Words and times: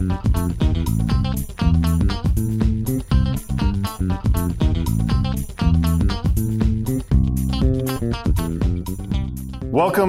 Welcome 0.00 0.16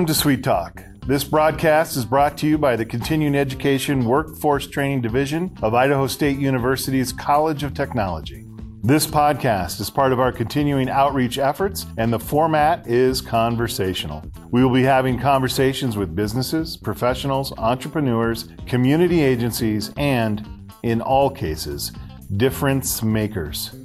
to 0.06 0.14
Sweet 0.14 0.46
Talk. 0.46 0.82
This 1.06 1.26
broadcast 1.26 1.98
is 1.98 2.06
brought 2.06 2.38
to 2.38 2.48
you 2.48 2.58
by 2.58 2.78
the 2.78 2.86
Continuing 2.86 3.36
Education 3.36 4.06
Workforce 4.06 4.66
Training 4.68 5.02
Division 5.02 5.58
of 5.62 5.74
Idaho 5.74 6.08
State 6.08 6.40
University's 6.40 7.12
College 7.12 7.64
of 7.64 7.74
Technology. 7.74 8.46
This 8.84 9.06
podcast 9.06 9.80
is 9.80 9.92
part 9.92 10.12
of 10.12 10.20
our 10.20 10.32
continuing 10.32 10.90
outreach 10.90 11.38
efforts, 11.38 11.86
and 12.00 12.12
the 12.12 12.18
format 12.18 12.88
is 12.88 13.22
conversational. 13.22 14.26
We 14.50 14.64
will 14.64 14.74
be 14.74 14.82
having 14.82 15.20
conversations 15.20 15.98
with 15.98 16.16
businesses, 16.16 16.78
professionals, 16.78 17.54
entrepreneurs, 17.60 18.50
community 18.66 19.22
agencies, 19.22 19.92
and, 19.98 20.74
in 20.82 21.00
all 21.00 21.30
cases, 21.30 21.92
difference 22.38 23.04
makers. 23.04 23.76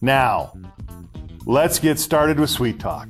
Now, 0.00 0.52
let's 1.46 1.78
get 1.78 2.00
started 2.00 2.40
with 2.40 2.50
Sweet 2.50 2.80
Talk. 2.80 3.06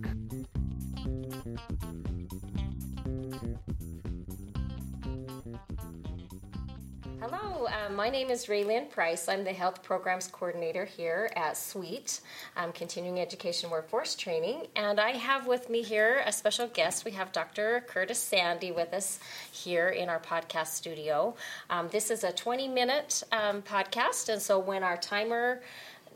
My 7.95 8.09
name 8.09 8.31
is 8.31 8.47
Raylyn 8.47 8.89
Price. 8.89 9.29
I'm 9.29 9.45
the 9.45 9.53
Health 9.53 9.83
Programs 9.83 10.27
Coordinator 10.27 10.87
here 10.87 11.31
at 11.37 11.57
SWEET, 11.57 12.21
um, 12.57 12.73
Continuing 12.73 13.21
Education 13.21 13.69
Workforce 13.69 14.15
Training. 14.15 14.69
And 14.75 14.99
I 14.99 15.11
have 15.11 15.47
with 15.47 15.69
me 15.69 15.83
here 15.83 16.23
a 16.25 16.33
special 16.33 16.67
guest. 16.69 17.05
We 17.05 17.11
have 17.11 17.31
Dr. 17.31 17.85
Curtis 17.87 18.19
Sandy 18.19 18.73
with 18.73 18.95
us 18.95 19.21
here 19.53 19.89
in 19.89 20.09
our 20.09 20.19
podcast 20.19 20.69
studio. 20.69 21.35
Um, 21.69 21.89
this 21.93 22.11
is 22.11 22.25
a 22.25 22.33
20 22.33 22.69
minute 22.69 23.23
um, 23.33 23.61
podcast, 23.61 24.31
and 24.31 24.41
so 24.41 24.59
when 24.59 24.83
our 24.83 24.97
timer 24.97 25.61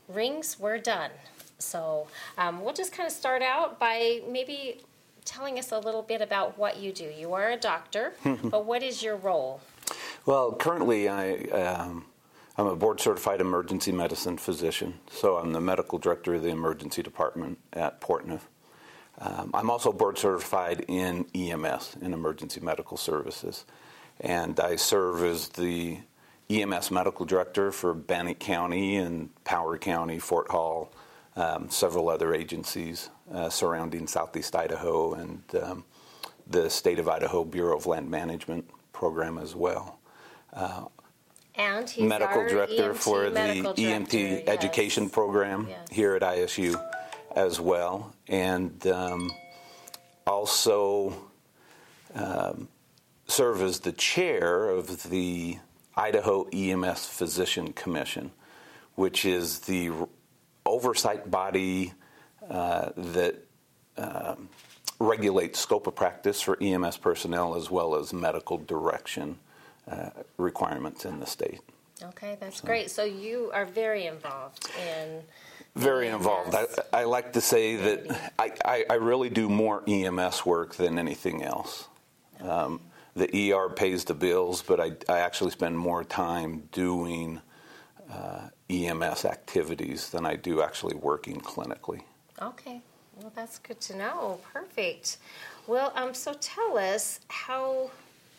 rings, 0.09 0.57
we're 0.59 0.79
done. 0.79 1.11
So 1.59 2.07
um, 2.39 2.65
we'll 2.65 2.73
just 2.75 2.93
kind 2.93 3.07
of 3.07 3.13
start 3.13 3.43
out 3.43 3.79
by 3.79 4.23
maybe 4.27 4.81
telling 5.27 5.59
us 5.59 5.71
a 5.73 5.79
little 5.79 6.03
bit 6.03 6.23
about 6.23 6.57
what 6.57 6.79
you 6.79 6.93
do. 6.93 7.05
You 7.05 7.35
are 7.35 7.51
a 7.51 7.57
doctor, 7.59 8.15
but 8.25 8.65
what 8.65 8.83
is 8.83 9.03
your 9.03 9.17
role? 9.17 9.61
Well, 10.27 10.53
currently 10.55 11.07
I, 11.07 11.35
um, 11.51 12.07
I'm 12.57 12.67
a 12.67 12.75
board 12.75 12.99
certified 12.99 13.43
emergency 13.43 13.93
medicine 13.93 14.39
physician, 14.39 14.95
so 15.11 15.37
I'm 15.37 15.53
the 15.53 15.61
medical 15.61 15.99
director 15.99 16.37
of 16.37 16.43
the 16.43 16.49
emergency 16.49 17.03
department 17.03 17.59
at 17.75 18.01
Portneuf. 18.01 18.41
Um, 19.19 19.51
I'm 19.53 19.69
also 19.69 19.93
board 19.93 20.17
certified 20.17 20.87
in 20.89 21.27
EMS, 21.35 21.99
in 22.01 22.15
emergency 22.15 22.61
medical 22.61 22.97
services, 22.97 23.67
and 24.19 24.59
I 24.59 24.77
serve 24.77 25.23
as 25.23 25.51
the 25.51 25.99
EMS 26.49 26.91
medical 26.91 27.27
director 27.27 27.71
for 27.71 27.93
Bannock 27.93 28.39
County 28.39 28.97
and 28.97 29.29
Power 29.45 29.77
County, 29.77 30.19
Fort 30.19 30.51
Hall, 30.51 30.91
um, 31.37 31.69
several 31.69 32.09
other 32.09 32.33
agencies 32.33 33.11
uh, 33.31 33.51
surrounding 33.51 34.07
Southeast 34.07 34.57
Idaho, 34.57 35.13
and 35.13 35.43
um, 35.63 35.85
the 36.47 36.71
State 36.71 36.99
of 36.99 37.11
Idaho 37.11 37.45
Bureau 37.45 37.77
of 37.77 37.85
Land 37.85 38.11
Management 38.11 38.67
program 38.95 39.37
as 39.37 39.55
well 39.55 39.99
uh, 40.55 40.85
and 41.57 41.89
he's 41.89 42.09
medical 42.09 42.47
director 42.49 42.93
EMT 42.93 42.97
for 42.97 43.31
medical 43.31 43.75
the 43.75 43.85
EMT 43.85 44.13
yes. 44.13 44.43
education 44.49 45.09
program 45.09 45.67
Yes. 45.69 45.89
here 45.91 46.15
at 46.17 46.23
ISU 46.23 46.75
as 47.37 47.61
well, 47.61 48.15
and 48.29 48.87
um, 48.87 49.31
also 50.27 51.15
um, 52.15 52.69
serve 53.27 53.63
as 53.63 53.81
the 53.81 53.93
chair 53.93 54.69
of 54.69 55.11
the 55.11 55.59
Idaho 55.97 56.49
EMS 56.53 57.07
Physician 57.07 57.73
Commission, 57.73 58.33
which 58.95 59.25
is 59.25 59.61
the 59.61 59.91
oversight 60.67 61.31
body 61.31 61.93
uh, 62.49 62.91
that 62.97 63.37
um, 63.97 64.49
regulates 64.99 65.59
scope 65.59 65.87
of 65.87 65.95
practice 65.95 66.41
for 66.41 66.61
EMS 66.61 66.97
personnel 66.99 67.55
as 67.55 67.71
well 67.71 67.95
as 67.95 68.13
medical 68.13 68.59
direction 68.59 69.39
uh, 69.91 70.11
requirements 70.37 71.05
in 71.05 71.21
the 71.21 71.27
state. 71.27 71.61
Okay, 72.03 72.37
that's 72.41 72.61
great. 72.61 72.91
So 72.91 73.05
you 73.05 73.51
are 73.55 73.65
very 73.65 74.07
involved 74.07 74.69
in. 74.81 75.23
Very 75.77 76.09
EMS. 76.09 76.17
involved. 76.17 76.55
I, 76.55 76.67
I 76.93 77.05
like 77.05 77.33
to 77.35 77.41
say 77.41 77.77
that 77.77 78.33
I, 78.39 78.53
I, 78.65 78.85
I 78.91 78.95
really 78.95 79.31
do 79.31 79.49
more 79.49 79.83
EMS 79.87 80.45
work 80.45 80.75
than 80.75 80.99
anything 80.99 81.43
else. 81.43 81.89
Um, 82.41 82.81
the 83.15 83.53
ER 83.53 83.69
pays 83.69 84.05
the 84.05 84.15
bills, 84.15 84.63
but 84.63 84.81
I, 84.81 84.93
I 85.09 85.21
actually 85.21 85.53
spend 85.53 85.79
more 85.79 86.03
time 86.03 86.69
doing 86.73 87.41
uh, 88.13 88.49
EMS 88.69 89.25
activities 89.25 90.11
than 90.11 90.27
I 90.27 90.37
do 90.37 90.63
actually 90.63 90.97
working 90.97 91.41
clinically. 91.41 92.03
Okay, 92.43 92.81
well, 93.17 93.33
that's 93.35 93.59
good 93.59 93.81
to 93.83 93.97
know. 93.97 94.41
Perfect. 94.53 95.19
Well, 95.67 95.93
um, 95.95 96.13
so 96.13 96.35
tell 96.41 96.77
us 96.77 97.21
how 97.29 97.91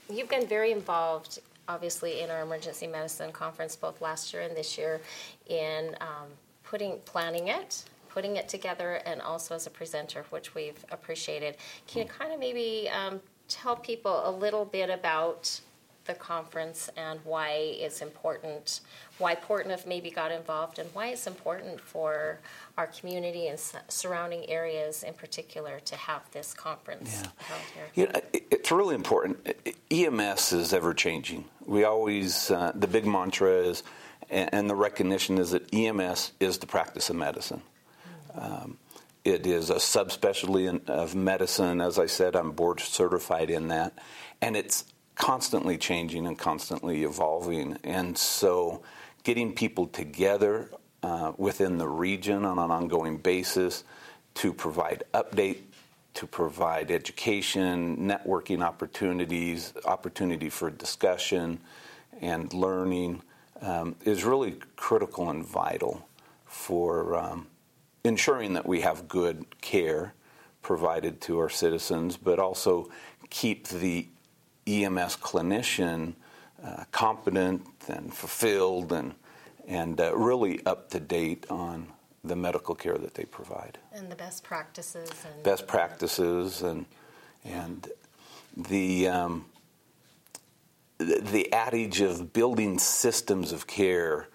you've 0.09 0.29
been 0.29 0.47
very 0.47 0.71
involved, 0.71 1.39
obviously, 1.67 2.21
in 2.21 2.29
our 2.29 2.41
emergency 2.41 2.87
medicine 2.87 3.31
conference 3.31 3.75
both 3.75 4.01
last 4.01 4.33
year 4.33 4.43
and 4.43 4.55
this 4.55 4.77
year 4.77 5.01
in 5.47 5.95
um, 6.01 6.27
putting 6.63 6.99
planning 7.05 7.49
it. 7.49 7.83
Putting 8.09 8.37
it 8.37 8.47
together, 8.47 9.01
and 9.05 9.21
also 9.21 9.55
as 9.55 9.67
a 9.67 9.69
presenter, 9.69 10.23
which 10.29 10.55
we've 10.55 10.85
appreciated. 10.89 11.57
Can 11.85 12.03
you 12.03 12.07
kind 12.07 12.31
of 12.31 12.39
maybe 12.39 12.89
um, 12.89 13.19
tell 13.49 13.75
people 13.75 14.21
a 14.23 14.31
little 14.31 14.63
bit 14.63 14.89
about 14.89 15.59
the 16.05 16.13
conference 16.13 16.89
and 16.95 17.19
why 17.23 17.49
it's 17.51 18.01
important, 18.01 18.81
why 19.17 19.35
Portneuf 19.35 19.85
maybe 19.85 20.09
got 20.09 20.31
involved, 20.31 20.79
and 20.79 20.89
why 20.93 21.07
it's 21.07 21.27
important 21.27 21.79
for 21.79 22.39
our 22.77 22.87
community 22.87 23.47
and 23.47 23.59
surrounding 23.87 24.49
areas 24.49 25.03
in 25.03 25.13
particular 25.13 25.79
to 25.81 25.95
have 25.95 26.21
this 26.31 26.53
conference 26.53 27.11
Yeah. 27.13 27.29
held 27.37 27.61
here. 27.73 27.87
You 27.95 28.07
know, 28.07 28.21
it- 28.33 28.47
it's 28.51 28.71
really 28.71 28.95
important. 28.95 29.47
EMS 29.91 30.53
is 30.53 30.73
ever 30.73 30.93
changing. 30.93 31.45
We 31.65 31.83
always, 31.83 32.51
uh, 32.51 32.71
the 32.75 32.87
big 32.87 33.05
mantra 33.05 33.51
is, 33.51 33.83
and, 34.29 34.69
the 34.69 34.75
recognition 34.75 35.37
is 35.37 35.51
that 35.51 35.71
EMS 35.73 36.31
is 36.39 36.57
the 36.57 36.67
practice 36.67 37.09
of 37.09 37.15
medicine. 37.15 37.61
Um, 38.33 38.77
it 39.23 39.47
is 39.47 39.69
a 39.69 39.75
subspecialty 39.75 40.67
in, 40.69 40.81
of 40.87 41.15
medicine. 41.15 41.81
As 41.81 41.97
I 41.97 42.05
said, 42.05 42.35
I'm 42.35 42.51
board 42.51 42.79
certified 42.79 43.49
in 43.49 43.69
that. 43.69 43.93
And 44.41 44.55
it's 44.57 44.83
constantly 45.15 45.77
changing 45.77 46.27
and 46.27 46.37
constantly 46.37 47.03
evolving. 47.03 47.77
And 47.83 48.17
so 48.17 48.83
getting 49.23 49.53
people 49.53 49.87
together 49.87 50.69
uh, 51.03 51.33
within 51.37 51.77
the 51.77 51.87
region 51.87 52.45
on 52.45 52.59
an 52.59 52.71
ongoing 52.71 53.17
basis 53.17 53.83
to 54.35 54.53
provide 54.53 55.03
update, 55.13 55.59
to 56.15 56.27
provide 56.27 56.91
education, 56.91 57.97
networking 57.97 58.61
opportunities, 58.61 59.73
opportunity 59.85 60.49
for 60.49 60.69
discussion 60.69 61.59
and 62.21 62.53
learning 62.53 63.21
um, 63.61 63.95
is 64.03 64.23
really 64.23 64.57
critical 64.75 65.29
and 65.29 65.45
vital 65.45 66.07
for 66.45 67.15
um, 67.15 67.47
ensuring 68.03 68.53
that 68.53 68.65
we 68.65 68.81
have 68.81 69.07
good 69.07 69.45
care 69.61 70.13
provided 70.61 71.21
to 71.21 71.39
our 71.39 71.49
citizens, 71.49 72.17
but 72.17 72.39
also 72.39 72.89
keep 73.29 73.67
the 73.67 74.07
EMS 74.67 75.17
clinician 75.17 76.13
uh, 76.63 76.83
competent 76.91 77.65
and 77.87 78.13
fulfilled 78.13 78.91
and 78.91 79.13
and 79.67 79.99
uh, 79.99 80.15
really 80.15 80.63
up 80.65 80.89
to 80.91 80.99
date 80.99 81.45
on 81.49 81.87
the 82.23 82.35
medical 82.35 82.75
care 82.75 82.97
that 82.97 83.15
they 83.15 83.25
provide. 83.25 83.77
And 83.91 84.11
the 84.11 84.15
best 84.15 84.43
practices 84.43 85.09
and 85.25 85.43
Best 85.43 85.67
practices 85.67 86.61
and 86.61 86.85
and 87.43 87.87
the 88.55 89.07
um, 89.07 89.45
the, 90.97 91.19
the 91.19 91.53
adage 91.53 92.01
of 92.01 92.33
building 92.33 92.79
systems 92.79 93.51
of 93.51 93.67
care 93.67 94.27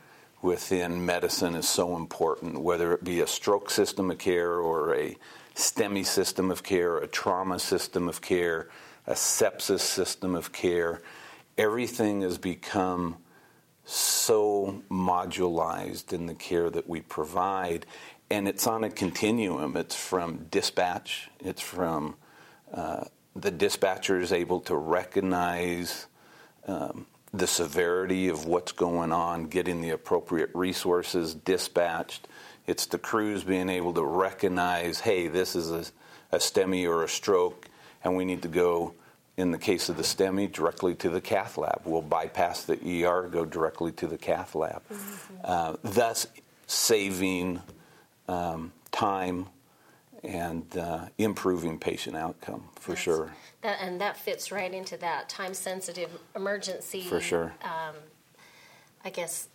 within 0.43 1.05
medicine 1.05 1.55
is 1.55 1.69
so 1.69 1.97
important, 1.97 2.61
whether 2.61 2.93
it 2.93 3.05
be 3.05 3.21
a 3.21 3.27
stroke 3.27 3.71
system 3.71 4.11
of 4.11 4.19
care 4.19 4.55
or 4.55 4.95
a 4.95 5.17
STEMI 5.55 6.05
system 6.05 6.51
of 6.51 6.63
care, 6.63 6.99
a 6.99 7.07
trauma 7.07 7.59
system 7.59 8.09
of 8.09 8.21
care, 8.21 8.69
a 9.07 9.13
sepsis 9.13 9.81
system 9.81 10.35
of 10.35 10.53
care. 10.53 11.03
Everything 11.59 12.23
has 12.23 12.39
become 12.39 13.17
so 13.85 14.83
modularized 14.91 16.13
in 16.13 16.27
the 16.27 16.35
care 16.35 16.71
that 16.71 16.89
we 16.89 17.01
provide, 17.01 17.87
and 18.31 18.47
it's 18.47 18.67
on 18.67 18.85
a 18.85 18.91
continuum. 18.91 19.77
It's 19.77 19.97
from 19.97 20.47
dispatch, 20.51 21.31
it's 21.41 21.63
from 21.63 22.17
uh, 22.73 23.05
the 23.35 23.51
dispatcher 23.51 24.21
is 24.21 24.33
able 24.33 24.61
to 24.61 24.77
recognize 24.77 26.07
um, 26.67 27.07
the 27.33 27.47
severity 27.47 28.29
of 28.29 28.45
what's 28.45 28.73
going 28.73 29.13
on, 29.13 29.45
getting 29.45 29.81
the 29.81 29.91
appropriate 29.91 30.51
resources 30.55 31.35
dispatched. 31.35 32.27
It's 32.67 32.87
the 32.87 32.99
crews 32.99 33.45
being 33.45 33.69
able 33.69 33.95
to 33.95 34.05
recognize, 34.05 35.01
hey, 35.01 35.29
this 35.29 35.55
is 35.55 35.71
a, 35.71 35.85
a 36.35 36.39
STEMI 36.39 36.89
or 36.89 37.05
a 37.05 37.09
stroke, 37.09 37.67
and 38.03 38.17
we 38.17 38.25
need 38.25 38.43
to 38.43 38.49
go 38.49 38.95
in 39.37 39.53
the 39.53 39.59
case 39.59 39.89
of 39.89 39.97
the 39.97 40.03
STEMI, 40.03 40.53
directly 40.53 40.95
to 40.97 41.09
the 41.09 41.21
cath 41.21 41.57
lab. 41.57 41.81
We'll 41.85 42.03
bypass 42.03 42.65
the 42.65 43.05
ER, 43.05 43.29
go 43.29 43.45
directly 43.45 43.93
to 43.93 44.07
the 44.07 44.19
cath 44.19 44.55
lab, 44.55 44.83
mm-hmm. 44.89 45.35
uh, 45.43 45.77
thus 45.83 46.27
saving 46.67 47.61
um, 48.29 48.73
time 48.91 49.47
and 50.23 50.77
uh, 50.77 51.07
improving 51.17 51.79
patient 51.79 52.17
outcome 52.17 52.65
for 52.75 52.93
That's, 52.93 53.01
sure. 53.01 53.33
That, 53.63 53.79
and 53.81 54.01
that 54.01 54.17
fits 54.17 54.53
right 54.53 54.73
into 54.73 54.97
that 54.99 55.29
time 55.29 55.55
sensitive 55.55 56.11
emergency. 56.37 57.03
For 57.03 57.21
sure. 57.21 57.55
Um, 57.63 57.95
I 59.05 59.11
guess 59.11 59.49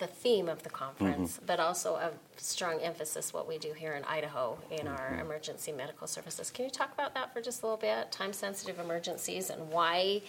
the 0.00 0.06
theme 0.06 0.48
of 0.48 0.62
the 0.62 0.70
conference, 0.70 1.36
mm-hmm. 1.36 1.46
but 1.46 1.60
also 1.60 1.94
a 1.94 2.10
strong 2.36 2.80
emphasis 2.80 3.32
what 3.32 3.46
we 3.46 3.58
do 3.58 3.72
here 3.72 3.94
in 3.94 4.02
Idaho 4.04 4.58
in 4.70 4.88
our 4.88 5.10
mm-hmm. 5.10 5.20
emergency 5.20 5.70
medical 5.70 6.06
services. 6.06 6.50
Can 6.50 6.64
you 6.64 6.70
talk 6.70 6.92
about 6.92 7.14
that 7.14 7.32
for 7.32 7.40
just 7.40 7.62
a 7.62 7.66
little 7.66 7.76
bit? 7.76 8.10
Time 8.10 8.32
sensitive 8.32 8.78
emergencies 8.80 9.50
and 9.50 9.70
why 9.70 10.22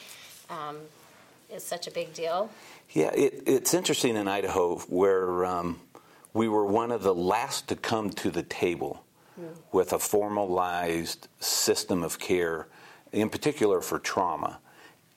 um, 0.49 0.77
is 1.49 1.63
such 1.63 1.87
a 1.87 1.91
big 1.91 2.13
deal? 2.13 2.49
Yeah, 2.91 3.11
it, 3.13 3.43
it's 3.47 3.73
interesting 3.73 4.15
in 4.15 4.27
Idaho 4.27 4.77
where 4.89 5.45
um, 5.45 5.79
we 6.33 6.47
were 6.47 6.65
one 6.65 6.91
of 6.91 7.01
the 7.01 7.15
last 7.15 7.67
to 7.69 7.75
come 7.75 8.09
to 8.11 8.29
the 8.29 8.43
table 8.43 9.03
mm. 9.39 9.47
with 9.71 9.93
a 9.93 9.99
formalized 9.99 11.27
system 11.39 12.03
of 12.03 12.19
care, 12.19 12.67
in 13.11 13.29
particular 13.29 13.81
for 13.81 13.99
trauma. 13.99 14.59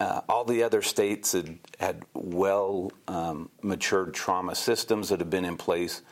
Uh, 0.04 0.20
all 0.28 0.44
the 0.44 0.62
other 0.62 0.82
states 0.82 1.32
had, 1.32 1.58
had 1.80 2.02
well 2.12 2.92
um, 3.08 3.48
matured 3.62 4.12
trauma 4.12 4.54
systems 4.54 5.08
that 5.08 5.18
have 5.18 5.30
been 5.30 5.46
in 5.46 5.56
place 5.56 6.02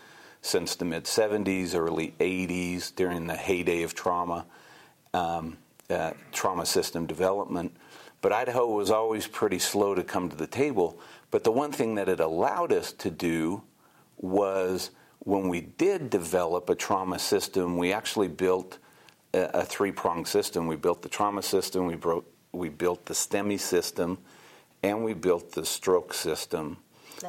since 0.41 0.77
the 0.77 0.85
mid 0.87 1.05
70s, 1.05 1.75
early 1.75 2.15
80s, 2.19 2.95
during 2.97 3.27
the 3.27 3.37
heyday 3.37 3.83
of 3.83 3.95
trauma, 3.95 4.47
um, 5.13 5.59
uh, 5.91 6.13
trauma 6.33 6.65
system 6.65 7.05
development. 7.05 7.77
But 8.23 8.33
Idaho 8.33 8.67
was 8.67 8.91
always 8.91 9.27
pretty 9.27 9.59
slow 9.59 9.95
to 9.95 10.03
come 10.03 10.31
to 10.31 10.37
the 10.37 10.47
table. 10.47 10.99
But 11.31 11.45
the 11.45 11.53
one 11.53 11.71
thing 11.71 11.97
that 11.97 12.09
it 12.09 12.19
allowed 12.19 12.73
us 12.73 12.93
to 12.93 13.11
do 13.11 13.63
was 14.17 14.91
when 15.19 15.49
we 15.49 15.61
did 15.61 16.09
develop 16.09 16.71
a 16.71 16.75
trauma 16.75 17.19
system, 17.19 17.77
we 17.77 17.93
actually 17.93 18.29
built 18.29 18.79
a, 19.35 19.61
a 19.61 19.65
three 19.67 19.93
pronged 19.93 20.29
system. 20.29 20.67
We 20.67 20.77
built 20.77 21.03
the 21.03 21.11
trauma 21.11 21.43
system, 21.43 21.85
we 21.85 21.97
broke 21.97 22.25
we 22.53 22.69
built 22.69 23.07
the 23.07 23.15
STEMI 23.15 23.59
system, 23.59 24.19
and 24.83 25.05
we 25.05 25.15
built 25.15 25.53
the 25.53 25.65
stroke 25.65 26.13
system, 26.15 26.77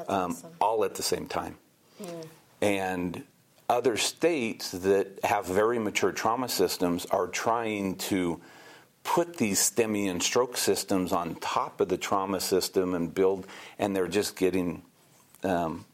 um, 0.07 0.31
awesome. 0.31 0.51
all 0.59 0.83
at 0.83 0.95
the 0.95 1.03
same 1.03 1.27
time. 1.27 1.57
Mm. 2.01 2.25
And 2.61 3.23
other 3.69 3.97
states 3.97 4.71
that 4.71 5.19
have 5.23 5.45
very 5.45 5.79
mature 5.79 6.11
trauma 6.11 6.49
systems 6.49 7.05
are 7.07 7.27
trying 7.27 7.95
to 7.95 8.41
put 9.03 9.37
these 9.37 9.59
STEMI 9.59 10.09
and 10.09 10.21
stroke 10.23 10.57
systems 10.57 11.11
on 11.11 11.35
top 11.35 11.81
of 11.81 11.89
the 11.89 11.97
trauma 11.97 12.39
system 12.39 12.93
and 12.93 13.13
build, 13.13 13.47
and 13.79 13.95
they're 13.95 14.07
just 14.07 14.35
getting 14.35 14.81
um, 15.43 15.85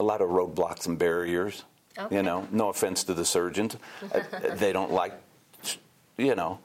a 0.00 0.04
lot 0.04 0.20
of 0.20 0.28
roadblocks 0.30 0.86
and 0.86 0.98
barriers. 0.98 1.64
Okay. 1.96 2.16
You 2.16 2.22
know, 2.22 2.46
no 2.52 2.68
offense 2.68 3.04
to 3.04 3.14
the 3.14 3.24
surgeons, 3.24 3.76
they 4.54 4.72
don't 4.72 4.92
like, 4.92 5.14
you 6.16 6.34
know, 6.36 6.60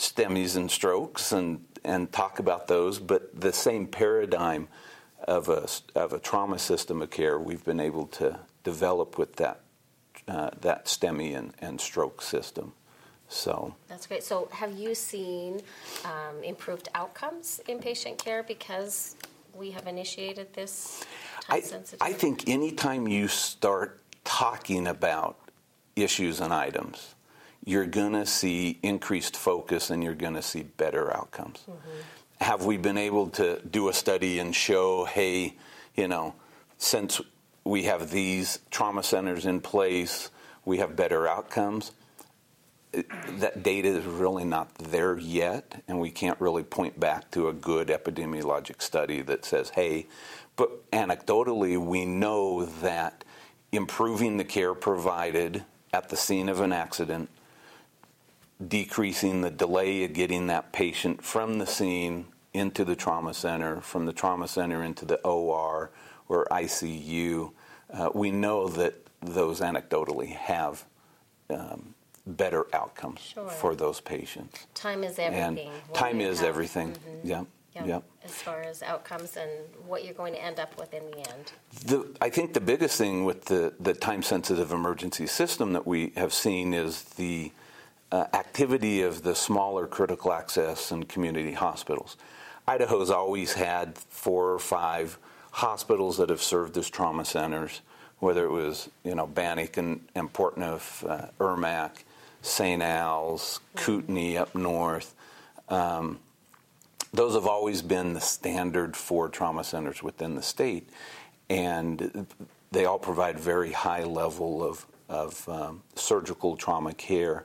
STEMIs 0.00 0.56
and 0.56 0.70
strokes 0.70 1.30
and, 1.32 1.64
and 1.84 2.10
talk 2.10 2.38
about 2.38 2.68
those, 2.68 2.98
but 2.98 3.38
the 3.38 3.52
same 3.52 3.86
paradigm 3.86 4.68
of 5.24 5.48
a, 5.48 5.68
of 5.94 6.12
a 6.12 6.18
trauma 6.18 6.58
system 6.58 7.02
of 7.02 7.10
care 7.10 7.38
we've 7.38 7.64
been 7.64 7.80
able 7.80 8.06
to 8.06 8.38
develop 8.64 9.18
with 9.18 9.36
that, 9.36 9.60
uh, 10.26 10.50
that 10.60 10.86
STEMI 10.86 11.36
and, 11.36 11.52
and 11.60 11.80
stroke 11.80 12.22
system. 12.22 12.72
So 13.28 13.76
that's 13.88 14.06
great. 14.06 14.24
So, 14.24 14.48
have 14.50 14.72
you 14.76 14.92
seen 14.92 15.60
um, 16.04 16.42
improved 16.42 16.88
outcomes 16.96 17.60
in 17.68 17.78
patient 17.78 18.18
care 18.18 18.42
because 18.42 19.14
we 19.54 19.70
have 19.70 19.86
initiated 19.86 20.52
this 20.52 21.04
I, 21.48 21.62
I 22.00 22.12
think 22.12 22.48
anytime 22.48 23.08
you 23.08 23.26
start 23.28 24.00
talking 24.24 24.86
about 24.86 25.36
issues 25.96 26.40
and 26.40 26.52
items, 26.52 27.14
you're 27.64 27.86
going 27.86 28.12
to 28.12 28.26
see 28.26 28.78
increased 28.82 29.36
focus 29.36 29.90
and 29.90 30.02
you're 30.02 30.14
going 30.14 30.34
to 30.34 30.42
see 30.42 30.62
better 30.62 31.14
outcomes. 31.14 31.58
Mm-hmm. 31.68 31.90
Have 32.40 32.64
we 32.64 32.76
been 32.76 32.98
able 32.98 33.28
to 33.30 33.60
do 33.60 33.88
a 33.88 33.92
study 33.92 34.38
and 34.38 34.54
show, 34.54 35.04
hey, 35.04 35.56
you 35.94 36.08
know, 36.08 36.34
since 36.78 37.20
we 37.64 37.82
have 37.84 38.10
these 38.10 38.60
trauma 38.70 39.02
centers 39.02 39.44
in 39.44 39.60
place, 39.60 40.30
we 40.64 40.78
have 40.78 40.96
better 40.96 41.28
outcomes? 41.28 41.92
that 42.92 43.62
data 43.62 43.88
is 43.88 44.04
really 44.04 44.44
not 44.44 44.74
there 44.74 45.16
yet, 45.16 45.82
and 45.86 46.00
we 46.00 46.10
can't 46.10 46.40
really 46.40 46.62
point 46.62 46.98
back 46.98 47.30
to 47.30 47.48
a 47.48 47.52
good 47.52 47.88
epidemiologic 47.88 48.82
study 48.82 49.22
that 49.22 49.44
says, 49.44 49.70
hey, 49.70 50.06
but 50.56 50.90
anecdotally, 50.90 51.78
we 51.78 52.04
know 52.04 52.64
that 52.64 53.24
improving 53.72 54.36
the 54.36 54.44
care 54.44 54.74
provided 54.74 55.64
at 55.92 56.08
the 56.08 56.16
scene 56.16 56.48
of 56.48 56.60
an 56.60 56.72
accident 56.72 57.30
decreasing 58.66 59.40
the 59.40 59.50
delay 59.50 60.04
of 60.04 60.12
getting 60.12 60.46
that 60.48 60.72
patient 60.72 61.22
from 61.22 61.58
the 61.58 61.66
scene 61.66 62.26
into 62.52 62.84
the 62.84 62.96
trauma 62.96 63.32
center, 63.32 63.80
from 63.80 64.06
the 64.06 64.12
trauma 64.12 64.48
center 64.48 64.82
into 64.82 65.04
the 65.04 65.16
OR 65.20 65.90
or 66.28 66.46
ICU. 66.50 67.52
Uh, 67.92 68.10
we 68.14 68.30
know 68.30 68.68
that 68.68 68.94
those 69.20 69.60
anecdotally 69.60 70.34
have 70.34 70.84
um, 71.48 71.94
better 72.26 72.66
outcomes 72.74 73.20
sure. 73.20 73.48
for 73.48 73.74
those 73.74 74.00
patients. 74.00 74.66
Time 74.74 75.04
is 75.04 75.18
everything. 75.18 75.70
Time 75.92 76.20
is 76.20 76.42
everything. 76.42 76.92
Mm-hmm. 76.92 77.28
Yeah. 77.28 77.44
Yep. 77.74 77.86
yep. 77.86 78.02
As 78.24 78.32
far 78.32 78.62
as 78.62 78.82
outcomes 78.82 79.36
and 79.36 79.50
what 79.86 80.04
you're 80.04 80.14
going 80.14 80.34
to 80.34 80.42
end 80.42 80.58
up 80.58 80.76
with 80.78 80.92
in 80.92 81.04
the 81.10 81.18
end. 81.18 81.52
The, 81.86 82.16
I 82.20 82.28
think 82.28 82.52
the 82.52 82.60
biggest 82.60 82.98
thing 82.98 83.24
with 83.24 83.44
the, 83.44 83.74
the 83.78 83.94
time 83.94 84.22
sensitive 84.24 84.72
emergency 84.72 85.26
system 85.28 85.72
that 85.74 85.86
we 85.86 86.12
have 86.16 86.34
seen 86.34 86.74
is 86.74 87.04
the 87.04 87.52
uh, 88.12 88.26
activity 88.32 89.02
of 89.02 89.22
the 89.22 89.34
smaller 89.34 89.86
critical 89.86 90.32
access 90.32 90.90
and 90.90 91.08
community 91.08 91.52
hospitals. 91.52 92.16
Idaho's 92.66 93.10
always 93.10 93.54
had 93.54 93.96
four 93.96 94.52
or 94.52 94.58
five 94.58 95.18
hospitals 95.52 96.18
that 96.18 96.28
have 96.28 96.42
served 96.42 96.76
as 96.76 96.88
trauma 96.88 97.24
centers, 97.24 97.80
whether 98.18 98.44
it 98.44 98.50
was 98.50 98.88
you 99.04 99.14
know 99.14 99.26
Bannock 99.26 99.76
and, 99.76 100.00
and 100.14 100.32
Portneuf, 100.32 101.08
uh, 101.08 101.28
Ermac, 101.38 102.04
St. 102.42 102.82
Al's, 102.82 103.60
Kootenai 103.76 104.36
up 104.36 104.54
north. 104.54 105.14
Um, 105.68 106.18
those 107.12 107.34
have 107.34 107.46
always 107.46 107.82
been 107.82 108.12
the 108.12 108.20
standard 108.20 108.96
for 108.96 109.28
trauma 109.28 109.64
centers 109.64 110.02
within 110.02 110.36
the 110.36 110.42
state, 110.42 110.88
and 111.48 112.26
they 112.70 112.84
all 112.84 112.98
provide 112.98 113.38
very 113.38 113.72
high 113.72 114.04
level 114.04 114.62
of, 114.62 114.86
of 115.08 115.48
um, 115.48 115.82
surgical 115.96 116.56
trauma 116.56 116.92
care 116.92 117.44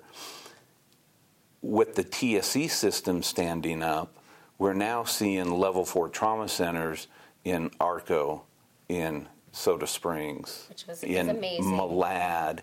with 1.66 1.96
the 1.96 2.04
TSC 2.04 2.70
system 2.70 3.24
standing 3.24 3.82
up, 3.82 4.16
we're 4.60 4.74
now 4.74 5.04
seeing 5.04 5.50
level 5.50 5.84
four 5.84 6.08
trauma 6.10 6.48
centers 6.48 7.08
in 7.44 7.72
Arco, 7.80 8.44
in 8.88 9.28
Soda 9.52 9.88
Springs, 9.88 10.68
was, 10.88 11.04
in 11.04 11.28
Malad, 11.28 12.60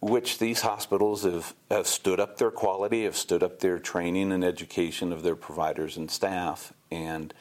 which 0.00 0.38
these 0.38 0.60
hospitals 0.60 1.22
have, 1.22 1.54
have 1.70 1.86
stood 1.86 2.18
up 2.18 2.36
their 2.36 2.50
quality, 2.50 3.04
have 3.04 3.16
stood 3.16 3.44
up 3.44 3.60
their 3.60 3.78
training 3.78 4.32
and 4.32 4.44
education 4.44 5.12
of 5.12 5.22
their 5.22 5.36
providers 5.36 5.96
and 5.96 6.10
staff. 6.10 6.72
And 6.90 7.32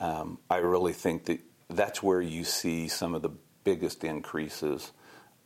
um, 0.00 0.38
I 0.48 0.56
really 0.56 0.94
think 0.94 1.26
that 1.26 1.40
that's 1.68 2.02
where 2.02 2.22
you 2.22 2.44
see 2.44 2.88
some 2.88 3.14
of 3.14 3.20
the 3.20 3.30
biggest 3.62 4.04
increases 4.04 4.90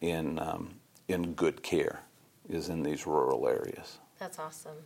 in, 0.01 0.39
um, 0.39 0.77
in 1.09 1.35
good 1.35 1.65
care, 1.65 2.05
is 2.49 2.69
in 2.69 2.85
these 2.85 3.07
rural 3.09 3.49
areas. 3.49 3.99
That's 4.23 4.39
awesome. 4.39 4.77